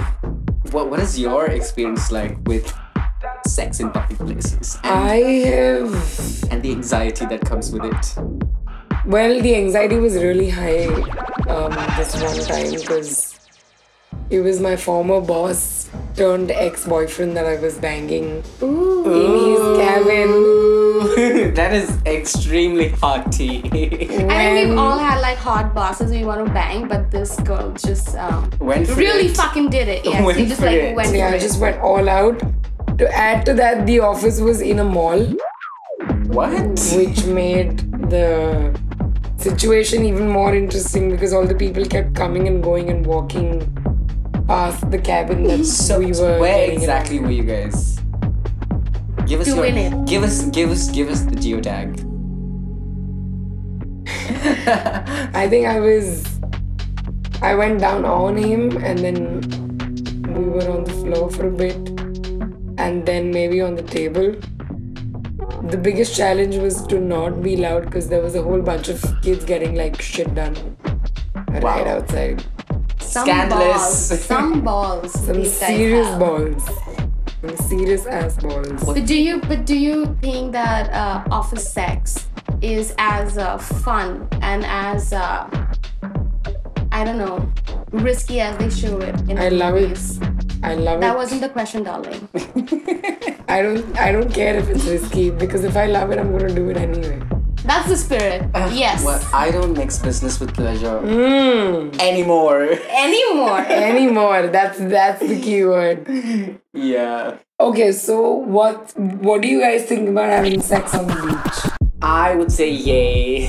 What 0.71 0.91
What 0.91 1.01
is 1.01 1.19
your 1.19 1.47
experience 1.47 2.11
like 2.11 2.37
with 2.47 2.73
sex 3.47 3.81
in 3.81 3.91
public 3.91 4.19
places 4.19 4.79
and, 4.85 4.93
I 4.95 5.17
have. 5.49 6.45
and 6.51 6.63
the 6.63 6.73
anxiety 6.73 7.27
that 7.27 7.43
comes 7.45 7.71
with 7.73 7.85
it? 7.85 8.17
Well, 9.07 9.41
the 9.41 9.55
anxiety 9.57 9.97
was 9.97 10.15
really 10.15 10.49
high 10.51 10.87
um, 11.49 11.73
this 11.97 12.15
one 12.21 12.39
time 12.47 12.73
because 12.73 13.39
it 14.31 14.41
was 14.41 14.61
my 14.61 14.77
former 14.77 15.21
boss 15.21 15.91
turned 16.17 16.51
ex 16.51 16.87
boyfriend 16.87 17.37
that 17.37 17.45
I 17.47 17.57
was 17.61 17.77
banging 17.79 18.43
in 18.63 19.31
his 19.51 19.79
cabin. 19.79 20.31
That 21.55 21.73
is 21.73 21.97
extremely 22.07 22.89
hot 22.89 23.31
tea. 23.33 23.63
I 23.65 23.69
think 23.71 24.71
we've 24.71 24.79
all 24.79 24.99
had 24.99 25.21
like 25.21 25.39
hot 25.39 25.75
bosses 25.75 26.11
we 26.11 26.25
want 26.25 26.47
to 26.47 26.53
bang, 26.53 26.89
but 26.89 27.11
this 27.11 27.39
girl 27.41 27.73
just 27.73 28.17
um, 28.17 28.51
Went 28.61 28.89
really 28.97 29.27
it. 29.27 29.37
fucking 29.37 29.71
did 29.71 29.89
it. 29.89 30.05
Yes, 30.05 30.25
Went 30.25 30.39
she 30.39 30.47
just 30.47 30.61
like 30.61 30.73
it. 30.77 30.95
went 30.97 31.15
Yeah, 31.15 31.31
for 31.31 31.37
it. 31.37 31.41
just 31.41 31.61
went 31.61 31.81
all 31.81 32.09
out. 32.09 32.41
To 32.99 33.09
add 33.15 33.45
to 33.47 33.55
that, 33.55 33.87
the 33.87 34.01
office 34.01 34.41
was 34.41 34.61
in 34.61 34.79
a 34.79 34.85
mall, 34.85 35.21
what? 36.27 36.79
which 36.97 37.25
made 37.27 37.79
the 38.11 38.79
situation 39.37 40.05
even 40.05 40.29
more 40.29 40.55
interesting 40.55 41.11
because 41.11 41.33
all 41.33 41.47
the 41.47 41.55
people 41.55 41.85
kept 41.85 42.15
coming 42.15 42.47
and 42.49 42.63
going 42.63 42.91
and 42.91 43.05
walking 43.05 43.61
past 44.47 44.91
the 44.91 44.99
cabin 44.99 45.43
that 45.45 45.65
So 45.65 45.99
we 45.99 46.13
were. 46.13 46.39
where 46.39 46.71
exactly 46.71 47.19
were 47.19 47.31
you 47.31 47.43
guys? 47.45 47.94
Give 49.27 49.41
us 49.41 49.47
Doing 49.47 49.77
your, 49.77 50.01
it. 50.03 50.07
give 50.07 50.23
us 50.23 50.45
give 50.51 50.71
us 50.71 50.91
give 50.91 51.09
us 51.09 51.21
the 51.23 51.37
geotag. 51.37 52.01
I 55.35 55.49
think 55.49 55.67
I 55.67 55.81
was. 55.81 56.25
I 57.43 57.55
went 57.55 57.81
down 57.81 58.05
on 58.05 58.37
him 58.37 58.77
and 58.79 58.99
then 58.99 59.41
we 60.35 60.45
were 60.45 60.71
on 60.71 60.85
the 60.85 60.93
floor 60.93 61.31
for 61.31 61.49
a 61.49 61.51
bit 61.51 61.77
and 62.79 63.05
then 63.07 63.31
maybe 63.31 63.61
on 63.61 63.75
the 63.75 63.83
table. 63.83 64.35
The 65.71 65.77
biggest 65.79 66.15
challenge 66.17 66.57
was 66.57 66.87
to 66.89 67.01
not 67.01 67.43
be 67.43 67.57
loud 67.57 67.85
because 67.87 68.09
there 68.09 68.21
was 68.23 68.35
a 68.35 68.43
whole 68.43 68.61
bunch 68.63 68.89
of 68.89 69.03
kids 69.23 69.45
getting 69.45 69.75
like 69.75 70.01
shit 70.01 70.35
done 70.35 70.55
right 71.49 71.63
Wow. 71.63 71.85
outside. 71.87 72.45
some 73.01 73.25
Scandalous. 73.27 74.09
balls. 74.11 74.21
Some 74.25 74.61
balls. 74.63 75.13
Some 75.27 75.45
serious 75.45 76.09
balls. 76.19 76.65
Some 77.47 77.57
serious 77.69 78.07
ass 78.07 78.37
balls. 78.39 78.83
But 78.85 79.05
do 79.07 79.15
you 79.15 79.39
but 79.41 79.67
do 79.67 79.77
you 79.77 80.17
think 80.23 80.53
that 80.53 80.91
uh, 80.93 81.25
office 81.31 81.69
sex 81.71 82.27
is 82.63 82.95
as 82.99 83.37
uh, 83.37 83.59
fun 83.59 84.27
and 84.41 84.65
as 84.65 85.13
uh, 85.13 85.49
I 86.91 87.05
don't 87.05 87.19
know 87.19 87.47
risky 87.93 88.41
as 88.41 88.57
they 88.57 88.71
show 88.71 88.99
it 88.99 89.15
in 89.29 89.39
I 89.39 89.49
love 89.51 89.77
it. 89.77 89.83
movies? 89.83 90.21
I 90.63 90.75
love 90.75 90.85
That 90.85 90.97
it. 90.97 91.01
That 91.01 91.17
wasn't 91.17 91.41
the 91.43 91.49
question, 91.51 91.83
darling. 91.83 92.29
I 93.49 93.61
don't 93.61 93.99
I 93.99 94.11
don't 94.11 94.33
care 94.33 94.57
if 94.57 94.71
it's 94.71 94.85
risky 94.85 95.31
because 95.31 95.65
if 95.65 95.77
I 95.77 95.85
love 95.87 96.11
it 96.13 96.19
I'm 96.19 96.33
gonna 96.33 96.55
do 96.55 96.71
it 96.71 96.79
anyway. 96.79 97.21
That's 97.65 97.89
the 97.89 97.97
spirit. 97.97 98.43
yes. 98.73 99.03
Well, 99.05 99.21
I 99.33 99.51
don't 99.51 99.77
mix 99.77 99.99
business 99.99 100.39
with 100.41 100.53
pleasure 100.55 101.01
Mm. 101.01 101.99
anymore. 102.01 102.69
Anymore. 102.91 103.61
Anymore. 103.69 104.47
That's 104.49 104.79
that's 104.79 105.21
the 105.21 105.41
key 105.41 105.65
word. 105.65 106.07
yeah. 106.75 107.39
Okay, 107.61 107.93
so 107.93 108.33
what 108.33 108.93
what 108.99 109.41
do 109.43 109.49
you 109.49 109.61
guys 109.61 109.85
think 109.87 110.09
about 110.09 110.29
having 110.29 110.61
sex 110.61 110.95
on 110.95 111.07
the 111.07 111.15
beach? 111.27 111.73
I 112.03 112.35
would 112.35 112.53
say 112.53 112.69
yay. 112.71 113.47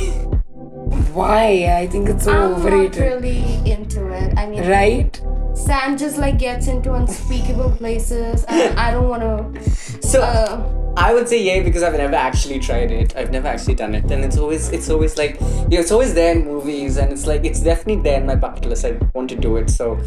Why? 1.14 1.76
I 1.80 1.88
think 1.88 2.10
it's 2.10 2.24
so 2.26 2.32
I'm 2.32 2.52
not 2.64 2.96
really 2.96 3.44
into 3.70 4.08
it. 4.12 4.38
I 4.38 4.46
mean, 4.48 4.68
Right? 4.68 5.20
Sam 5.56 5.98
just 5.98 6.18
like 6.18 6.38
gets 6.38 6.68
into 6.68 6.94
unspeakable 6.94 7.72
places, 7.72 8.44
and 8.48 8.78
I 8.80 8.92
don't 8.92 9.08
want 9.10 9.24
to. 9.24 9.62
So 10.08 10.22
Uh, 10.22 10.62
I 10.98 11.14
would 11.14 11.28
say 11.28 11.42
yay 11.44 11.62
because 11.62 11.84
I've 11.84 11.94
never 11.98 12.16
actually 12.16 12.60
tried 12.60 12.92
it. 12.92 13.16
I've 13.18 13.32
never 13.32 13.48
actually 13.48 13.76
done 13.76 13.96
it, 13.96 14.10
and 14.12 14.24
it's 14.24 14.38
always 14.38 14.70
it's 14.70 14.90
always 14.90 15.18
like 15.18 15.40
you 15.42 15.48
know, 15.76 15.80
it's 15.80 15.92
always 15.92 16.14
there 16.14 16.34
in 16.36 16.46
movies, 16.46 16.98
and 16.98 17.12
it's 17.12 17.28
like 17.28 17.44
it's 17.44 17.60
definitely 17.62 18.02
there 18.02 18.20
in 18.20 18.26
my 18.26 18.36
bucket 18.36 18.66
list. 18.66 18.86
I 18.86 18.98
want 19.14 19.30
to 19.32 19.36
do 19.36 19.58
it. 19.58 19.70
So 19.70 20.00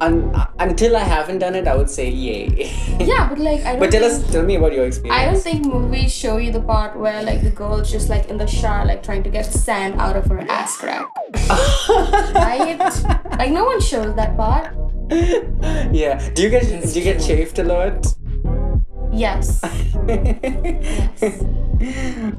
un- 0.00 0.32
until 0.60 0.96
I 0.96 1.00
haven't 1.00 1.38
done 1.40 1.54
it, 1.56 1.66
I 1.66 1.74
would 1.74 1.90
say 1.90 2.08
yay. 2.08 2.70
yeah, 3.00 3.28
but 3.28 3.38
like 3.38 3.60
I 3.64 3.72
don't. 3.72 3.80
but 3.80 3.90
tell 3.90 4.08
think- 4.08 4.24
us, 4.24 4.32
tell 4.32 4.44
me 4.44 4.54
about 4.54 4.72
your 4.72 4.86
experience. 4.86 5.20
I 5.20 5.24
don't 5.26 5.40
think 5.42 5.66
movies 5.66 6.12
show 6.14 6.36
you 6.36 6.52
the 6.52 6.60
part 6.62 6.96
where 6.98 7.22
like 7.24 7.42
the 7.42 7.50
girl's 7.50 7.90
just 7.90 8.08
like 8.08 8.28
in 8.28 8.36
the 8.38 8.46
shower, 8.46 8.84
like 8.86 9.02
trying 9.02 9.24
to 9.24 9.30
get 9.30 9.46
sand 9.46 10.00
out 10.00 10.16
of 10.16 10.26
her 10.26 10.40
ass 10.48 10.76
crack. 10.76 11.06
right? 12.34 12.78
Like 13.38 13.50
no 13.50 13.64
one 13.64 13.80
shows 13.80 14.14
that 14.16 14.36
part. 14.36 14.74
yeah. 15.92 16.30
Do 16.34 16.42
you 16.42 16.50
get 16.50 16.62
do 16.64 16.98
you 16.98 17.02
get 17.04 17.20
chafed 17.20 17.58
a 17.58 17.64
lot? 17.64 18.06
Yes. 19.12 19.60
yes. 20.08 21.42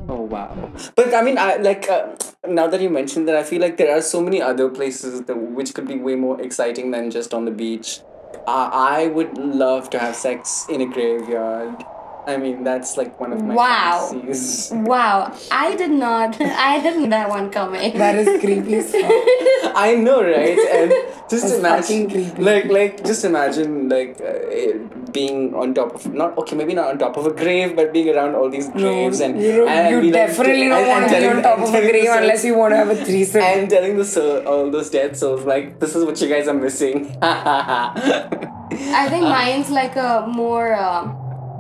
Oh 0.07 0.21
wow! 0.21 0.71
But 0.95 1.13
I 1.13 1.21
mean, 1.21 1.37
I 1.37 1.57
like 1.57 1.89
uh, 1.89 2.15
now 2.47 2.67
that 2.67 2.79
you 2.81 2.89
mentioned 2.89 3.27
that, 3.27 3.35
I 3.35 3.43
feel 3.43 3.59
like 3.61 3.77
there 3.77 3.95
are 3.97 4.01
so 4.01 4.21
many 4.21 4.41
other 4.41 4.69
places 4.69 5.21
that 5.23 5.35
which 5.35 5.73
could 5.73 5.87
be 5.87 5.97
way 5.97 6.15
more 6.15 6.39
exciting 6.41 6.91
than 6.91 7.09
just 7.11 7.33
on 7.33 7.45
the 7.45 7.51
beach. 7.51 8.01
Uh, 8.47 8.69
I 8.71 9.07
would 9.07 9.37
love 9.37 9.89
to 9.91 9.99
have 9.99 10.15
sex 10.15 10.65
in 10.69 10.81
a 10.81 10.85
graveyard. 10.85 11.83
I 12.27 12.37
mean, 12.37 12.63
that's 12.63 12.97
like 12.97 13.19
one 13.19 13.33
of 13.33 13.43
my 13.43 13.55
Wow. 13.55 14.09
fantasies. 14.11 14.71
Wow, 14.73 15.33
I 15.51 15.75
did 15.75 15.89
not. 15.91 16.39
I 16.41 16.79
didn't 16.79 17.09
that 17.09 17.29
one 17.29 17.49
coming. 17.49 17.97
That 17.97 18.15
is 18.15 18.39
creepy 18.39 18.75
as 18.75 18.91
fuck. 18.91 19.11
I 19.75 19.95
know, 19.95 20.21
right? 20.23 20.57
And 20.59 20.91
just 21.29 21.49
That's 21.49 21.89
imagine, 21.89 22.35
like, 22.43 22.65
like, 22.65 23.03
just 23.03 23.25
imagine, 23.25 23.89
like, 23.89 24.21
uh, 24.21 24.25
it 24.53 25.00
being 25.13 25.53
on 25.53 25.73
top 25.73 25.95
of 25.95 26.05
not 26.13 26.37
okay, 26.37 26.55
maybe 26.55 26.73
not 26.73 26.87
on 26.89 26.97
top 26.97 27.17
of 27.17 27.25
a 27.25 27.31
grave, 27.33 27.75
but 27.75 27.91
being 27.93 28.09
around 28.15 28.35
all 28.35 28.49
these 28.49 28.69
graves 28.69 29.19
and 29.19 29.41
you, 29.41 29.67
and 29.67 29.89
you 29.93 30.01
be 30.01 30.11
like- 30.11 30.27
definitely 30.27 30.67
don't 30.69 30.87
want 30.87 31.09
to 31.09 31.17
be 31.19 31.27
on 31.27 31.41
top 31.43 31.59
of 31.59 31.73
a 31.73 31.81
grave 31.81 32.05
souls- 32.05 32.17
unless 32.21 32.45
you 32.45 32.55
want 32.57 32.71
to 32.73 32.77
have 32.77 32.89
a 32.89 32.95
threesome. 33.05 33.41
and 33.51 33.69
telling 33.69 33.97
the 33.97 34.05
soul, 34.05 34.45
all 34.47 34.69
those 34.71 34.89
dead 34.89 35.15
souls, 35.17 35.43
like, 35.45 35.79
this 35.79 35.95
is 35.95 36.03
what 36.05 36.19
you 36.21 36.27
guys 36.29 36.47
are 36.47 36.53
missing. 36.53 37.15
I 37.21 39.07
think 39.09 39.23
mine's 39.39 39.69
like 39.69 39.95
a 39.95 40.25
more 40.27 40.73
uh, 40.73 41.11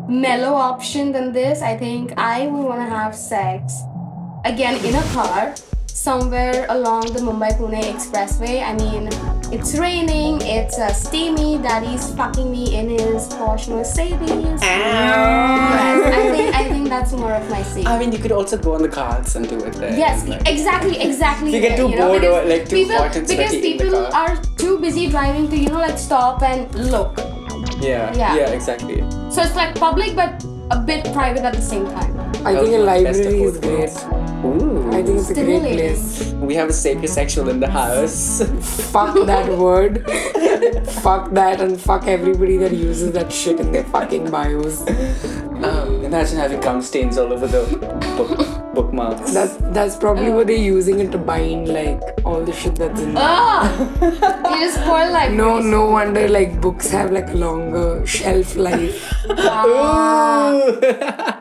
mellow 0.07 0.53
option 0.53 1.11
than 1.11 1.31
this. 1.33 1.61
I 1.61 1.77
think 1.77 2.13
I 2.17 2.47
would 2.47 2.65
want 2.65 2.79
to 2.81 2.89
have 2.95 3.15
sex 3.15 3.81
again 4.45 4.83
in 4.85 4.95
a 4.95 5.03
car 5.13 5.53
somewhere 5.87 6.65
along 6.69 7.01
the 7.13 7.19
Mumbai 7.19 7.51
Pune 7.57 7.81
Expressway. 7.83 8.63
I 8.63 8.73
mean, 8.73 9.09
it's 9.51 9.77
raining, 9.77 10.39
it's 10.41 10.77
uh, 10.79 10.93
steamy. 10.93 11.57
Daddy's 11.57 12.13
fucking 12.15 12.49
me 12.51 12.75
in 12.75 12.89
his 12.89 13.27
Porsche 13.29 13.69
Mercedes. 13.69 14.61
Yes, 14.61 16.13
I 16.13 16.31
think 16.31 16.55
I 16.55 16.63
think 16.69 16.89
that's 16.89 17.11
more 17.13 17.33
of 17.33 17.49
my 17.49 17.61
scene. 17.63 17.85
I 17.87 17.97
mean, 17.99 18.11
you 18.11 18.19
could 18.19 18.31
also 18.31 18.57
go 18.57 18.73
on 18.75 18.81
the 18.81 18.89
cards 18.89 19.35
and 19.35 19.47
do 19.47 19.57
it 19.63 19.73
there. 19.73 19.95
Yes, 19.97 20.27
like- 20.27 20.47
exactly, 20.47 20.99
exactly. 21.01 21.49
If 21.49 21.55
you 21.55 21.61
get 21.69 21.77
too 21.77 21.89
you 21.89 21.95
know, 21.97 22.07
bored 22.09 22.23
or, 22.23 22.41
because 22.43 22.49
like, 22.49 22.69
too 22.69 22.75
people, 22.77 22.97
hot 22.97 23.15
and 23.15 23.27
because 23.27 23.49
sweaty 23.51 23.71
in 23.71 23.77
the 23.77 23.83
people 23.83 24.05
car. 24.11 24.29
are 24.29 24.35
too 24.57 24.79
busy 24.79 25.07
driving 25.09 25.49
to 25.49 25.57
you 25.57 25.67
know 25.69 25.79
like 25.79 25.97
stop 25.97 26.41
and 26.43 26.73
look. 26.75 27.17
yeah, 27.81 28.13
Yeah. 28.15 28.35
yeah, 28.35 28.49
exactly. 28.51 29.01
So 29.29 29.41
it's 29.41 29.55
like 29.55 29.75
public 29.75 30.15
but 30.15 30.43
a 30.71 30.79
bit 30.79 31.03
private 31.13 31.43
at 31.43 31.53
the 31.53 31.61
same 31.61 31.85
time. 31.87 32.17
I 32.45 32.55
think 32.55 32.73
a 32.73 32.77
was 32.79 32.85
my 32.87 33.03
best 33.03 33.19
of 33.19 33.25
library 33.25 33.43
is 33.43 33.57
both 33.59 33.61
great. 33.61 33.91
Ooh. 34.45 34.70
I 35.01 35.03
think 35.03 35.17
it's 35.17 35.31
a 35.31 35.33
great 35.33 35.45
Stimulating. 35.45 35.95
place. 35.95 36.31
we 36.33 36.53
have 36.53 36.69
a 36.69 36.71
sapiosexual 36.71 37.49
in 37.49 37.59
the 37.59 37.67
house. 37.67 38.43
Fuck 38.91 39.15
that 39.25 39.49
word. 39.57 40.05
fuck 41.01 41.31
that 41.31 41.59
and 41.59 41.81
fuck 41.81 42.05
everybody 42.05 42.57
that 42.57 42.71
uses 42.71 43.11
that 43.13 43.33
shit 43.33 43.59
in 43.59 43.71
their 43.71 43.83
fucking 43.85 44.29
bios. 44.29 44.81
Um, 45.61 46.03
imagine 46.05 46.37
having 46.37 46.61
cum 46.61 46.83
stains 46.83 47.17
all 47.17 47.33
over 47.33 47.47
the 47.47 47.63
book, 48.15 48.37
bookmarks. 48.75 49.33
That's 49.33 49.57
that's 49.73 49.95
probably 49.95 50.29
what 50.29 50.45
they're 50.45 50.55
using 50.55 50.99
it 50.99 51.11
to 51.13 51.17
bind 51.17 51.67
like 51.69 51.99
all 52.23 52.43
the 52.43 52.53
shit 52.53 52.75
that's 52.75 53.01
in 53.01 53.15
there. 53.15 53.23
Ah, 53.25 54.53
you 54.53 54.59
just 54.61 54.77
spoil 54.81 55.11
like 55.11 55.31
No, 55.31 55.59
no 55.61 55.89
wonder 55.89 56.27
like 56.29 56.61
books 56.61 56.91
have 56.91 57.11
like 57.11 57.29
a 57.29 57.33
longer 57.37 58.05
shelf 58.05 58.55
life. 58.55 59.01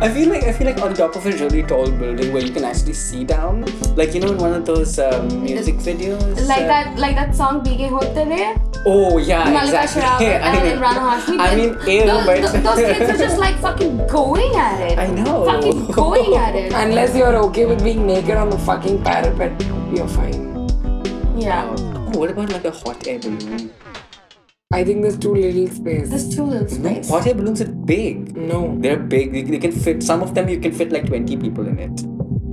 I 0.00 0.08
feel 0.08 0.28
like 0.28 0.44
I 0.44 0.52
feel 0.52 0.68
like 0.68 0.80
on 0.80 0.94
top 0.94 1.16
of 1.16 1.26
a 1.26 1.32
really 1.32 1.64
tall 1.64 1.90
building 1.90 2.32
where 2.32 2.44
you 2.44 2.52
can 2.52 2.62
actually 2.62 2.92
see 2.92 3.24
down, 3.24 3.64
like 3.96 4.14
you 4.14 4.20
know, 4.20 4.30
in 4.30 4.38
one 4.38 4.54
of 4.54 4.64
those 4.64 4.96
um, 5.00 5.42
music 5.42 5.74
videos. 5.76 6.46
like 6.46 6.62
uh, 6.62 6.66
that 6.68 6.98
like 6.98 7.16
that 7.16 7.34
song 7.34 7.64
Bige 7.64 7.88
Hote 7.88 8.14
Re. 8.14 8.54
Oh 8.86 9.18
yeah, 9.18 9.42
Mallika 9.50 9.82
exactly. 9.82 10.26
I 10.28 10.54
and 10.54 10.68
mean, 10.68 10.78
Hashmi. 10.78 11.40
I 11.40 11.56
mean, 11.56 11.70
ew, 11.90 12.06
those, 12.06 12.26
but 12.26 12.42
those, 12.42 12.62
those 12.62 12.96
kids 12.96 13.10
are 13.10 13.18
just 13.18 13.38
like 13.38 13.58
fucking 13.58 14.06
going 14.06 14.54
at 14.54 14.80
it. 14.92 14.98
I 14.98 15.08
know. 15.08 15.44
Fucking 15.44 15.86
going 15.90 16.34
at 16.36 16.54
it. 16.54 16.72
Unless 16.72 17.16
you're 17.16 17.34
okay 17.50 17.66
with 17.66 17.82
being 17.82 18.06
naked 18.06 18.36
on 18.36 18.50
the 18.50 18.58
fucking 18.58 19.02
parapet, 19.02 19.60
you're 19.92 20.06
fine. 20.06 20.46
Yeah. 21.36 21.74
Oh, 21.76 22.18
what 22.18 22.30
about 22.30 22.52
like 22.52 22.64
a 22.66 22.70
hot 22.70 23.04
air 23.04 23.18
balloon? 23.18 23.72
I 24.70 24.84
think 24.84 25.00
there's 25.00 25.16
too 25.16 25.32
little 25.34 25.66
space. 25.68 26.10
There's 26.10 26.28
too 26.28 26.42
little 26.44 26.68
space. 26.68 27.08
Hot 27.08 27.26
air 27.26 27.32
balloons 27.34 27.62
are 27.62 27.72
big. 27.72 28.36
No. 28.36 28.76
They're 28.78 28.98
big. 28.98 29.32
They, 29.32 29.40
they 29.40 29.56
can 29.58 29.72
fit. 29.72 30.02
Some 30.02 30.20
of 30.22 30.34
them 30.34 30.46
you 30.50 30.60
can 30.60 30.72
fit 30.72 30.92
like 30.92 31.06
twenty 31.06 31.38
people 31.38 31.66
in 31.66 31.78
it. 31.78 32.04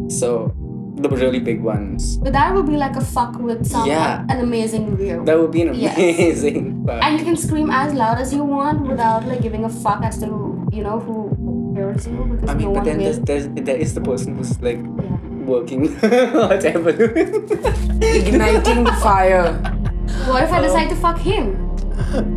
So 0.09 0.53
the 0.95 1.09
really 1.09 1.39
big 1.39 1.59
ones. 1.61 2.15
But 2.19 2.31
that 2.31 2.53
would 2.55 2.67
be 2.67 2.77
like 2.77 2.95
a 2.95 3.01
fuck 3.03 3.37
with 3.37 3.67
some 3.67 3.85
Yeah. 3.85 4.25
an 4.29 4.39
amazing 4.39 4.95
view. 4.95 5.25
That 5.25 5.37
would 5.37 5.51
be 5.51 5.63
an 5.63 5.73
Yes. 5.75 5.97
amazing. 5.97 6.85
fun. 6.87 7.03
and 7.03 7.19
you 7.19 7.25
can 7.25 7.35
scream 7.35 7.69
as 7.69 7.93
loud 7.93 8.17
as 8.17 8.33
you 8.33 8.45
want 8.45 8.87
without 8.87 9.25
like 9.27 9.41
giving 9.41 9.65
a 9.65 9.69
fuck 9.69 10.01
as 10.01 10.17
to 10.19 10.69
you 10.71 10.83
know 10.83 11.01
who 11.01 11.73
hears 11.75 12.07
you 12.07 12.23
because 12.31 12.49
I 12.49 12.53
mean, 12.53 12.69
no 12.71 12.75
but 12.75 12.85
then 12.85 12.99
there's, 12.99 13.19
there's 13.19 13.47
there 13.49 13.75
is 13.75 13.93
the 13.93 13.99
person 13.99 14.37
who's 14.37 14.57
like 14.61 14.77
Yeah. 14.77 15.17
working 15.43 15.93
hot 15.99 16.63
air 16.63 16.79
balloon. 16.79 17.43
Igniting 18.01 18.85
the 18.85 18.93
fire. 19.03 19.51
What 20.31 20.43
if 20.43 20.51
I 20.53 20.61
decide 20.61 20.87
to 20.91 20.95
fuck 20.95 21.17
him? 21.19 21.64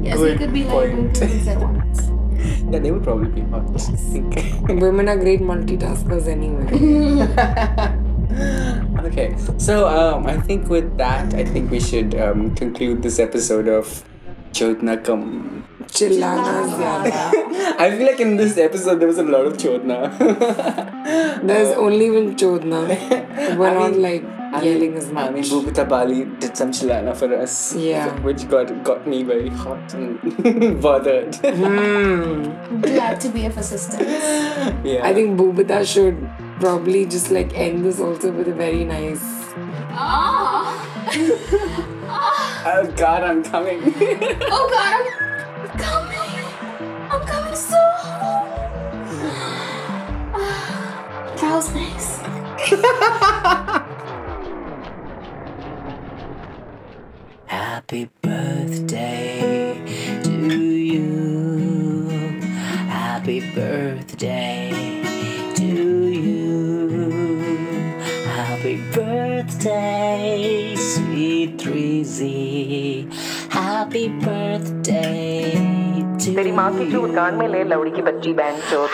Yes, 0.02 0.18
he 0.18 0.24
Good 0.24 0.38
could 0.38 0.52
be 0.52 0.64
like 0.64 0.72
point. 0.72 0.92
doing 0.94 1.12
two 1.12 1.26
things 1.26 1.48
at 1.48 1.58
once. 1.60 2.00
yeah, 2.72 2.78
they 2.78 2.90
would 2.90 3.02
probably 3.02 3.30
be 3.30 3.40
hot. 3.50 3.64
I 3.74 3.78
think. 4.12 4.34
Women 4.80 5.08
are 5.08 5.16
great 5.16 5.40
multitaskers 5.40 6.26
anyway. 6.28 6.68
Okay, 9.04 9.34
so 9.56 9.88
um, 9.88 10.26
I 10.26 10.36
think 10.38 10.68
with 10.68 10.96
that, 10.98 11.32
I 11.34 11.44
think 11.44 11.70
we 11.70 11.80
should 11.80 12.14
um, 12.14 12.54
conclude 12.54 13.02
this 13.02 13.18
episode 13.18 13.66
of 13.68 14.04
Chodna 14.52 15.02
Kam. 15.04 15.64
Chillana 15.86 16.68
zyada. 16.68 17.80
I 17.80 17.90
feel 17.96 18.06
like 18.06 18.20
in 18.20 18.36
this 18.36 18.58
episode 18.58 19.00
there 19.00 19.08
was 19.08 19.18
a 19.18 19.22
lot 19.22 19.46
of 19.46 19.54
Chodna. 19.54 20.14
There's 21.42 21.76
only 21.78 22.10
been 22.10 22.36
chodna. 22.36 22.86
We're 23.56 23.68
I 23.68 23.74
not 23.74 23.92
mean- 23.92 24.02
like 24.02 24.22
I 24.52 24.62
yelling 24.62 24.80
mean, 24.80 24.94
as 24.96 25.10
I 25.12 25.30
mean. 25.30 25.44
Bubita 25.44 25.84
Bali 25.88 26.24
did 26.40 26.56
some 26.56 26.70
chilana 26.70 27.14
for 27.16 27.32
us. 27.36 27.74
Yeah. 27.76 28.08
Which 28.20 28.48
got 28.48 28.82
got 28.82 29.06
me 29.06 29.22
very 29.22 29.48
hot 29.50 29.94
and 29.94 30.80
bothered. 30.82 31.34
Hmm. 31.36 32.80
Glad 32.80 33.20
to 33.20 33.28
be 33.28 33.44
of 33.46 33.56
assistance. 33.58 34.02
yeah. 34.84 35.02
I 35.04 35.12
think 35.14 35.38
Bubita 35.38 35.84
should 35.86 36.16
probably 36.60 37.04
just 37.06 37.30
like 37.30 37.52
end 37.54 37.84
this 37.84 38.00
also 38.00 38.32
with 38.32 38.48
a 38.48 38.54
very 38.54 38.84
nice. 38.84 39.20
Oh 42.70 42.84
God, 42.96 43.22
I'm 43.24 43.42
coming. 43.42 43.80
Oh 44.50 44.68
god, 44.70 45.06
I'm 45.62 45.78
coming. 45.78 46.44
I'm 47.10 47.22
coming 47.26 47.54
so 47.54 47.76
That 51.40 51.52
was 51.54 51.68
nice. 51.74 52.18
Happy 57.47 58.09
birthday 58.21 59.75
to 60.23 60.31
you. 60.93 62.39
Happy 62.89 63.39
birthday 63.55 64.71
to 65.55 65.71
you. 66.09 66.55
Happy 68.25 68.75
birthday, 68.95 70.75
sweet 70.75 71.57
3Z. 71.57 73.11
Happy 73.51 74.07
birthday 74.07 75.51
to 76.19 76.35
तेरी 76.35 76.51
माँ 76.51 76.69
की 76.77 76.91
चूत 76.91 77.15
कान 77.15 77.35
में 77.35 77.47
ले 77.47 77.63
लौड़ी 77.63 77.91
की 77.91 78.01
बच्ची 78.01 78.33
बहन 78.33 78.61
चोर 78.69 78.89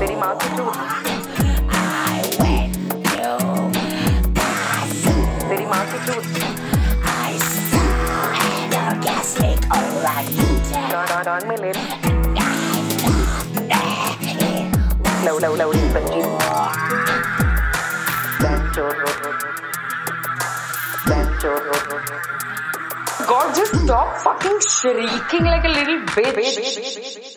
तेरी 0.00 0.16
माँ 0.16 0.34
की 0.42 0.56
चूत 0.56 0.93
alright. 9.75 10.27
God, 23.27 23.55
just 23.55 23.83
stop 23.83 24.17
fucking 24.21 24.59
shrieking 24.67 25.45
like 25.45 25.65
a 25.65 25.69
little 25.69 26.01
bitch. 26.07 27.34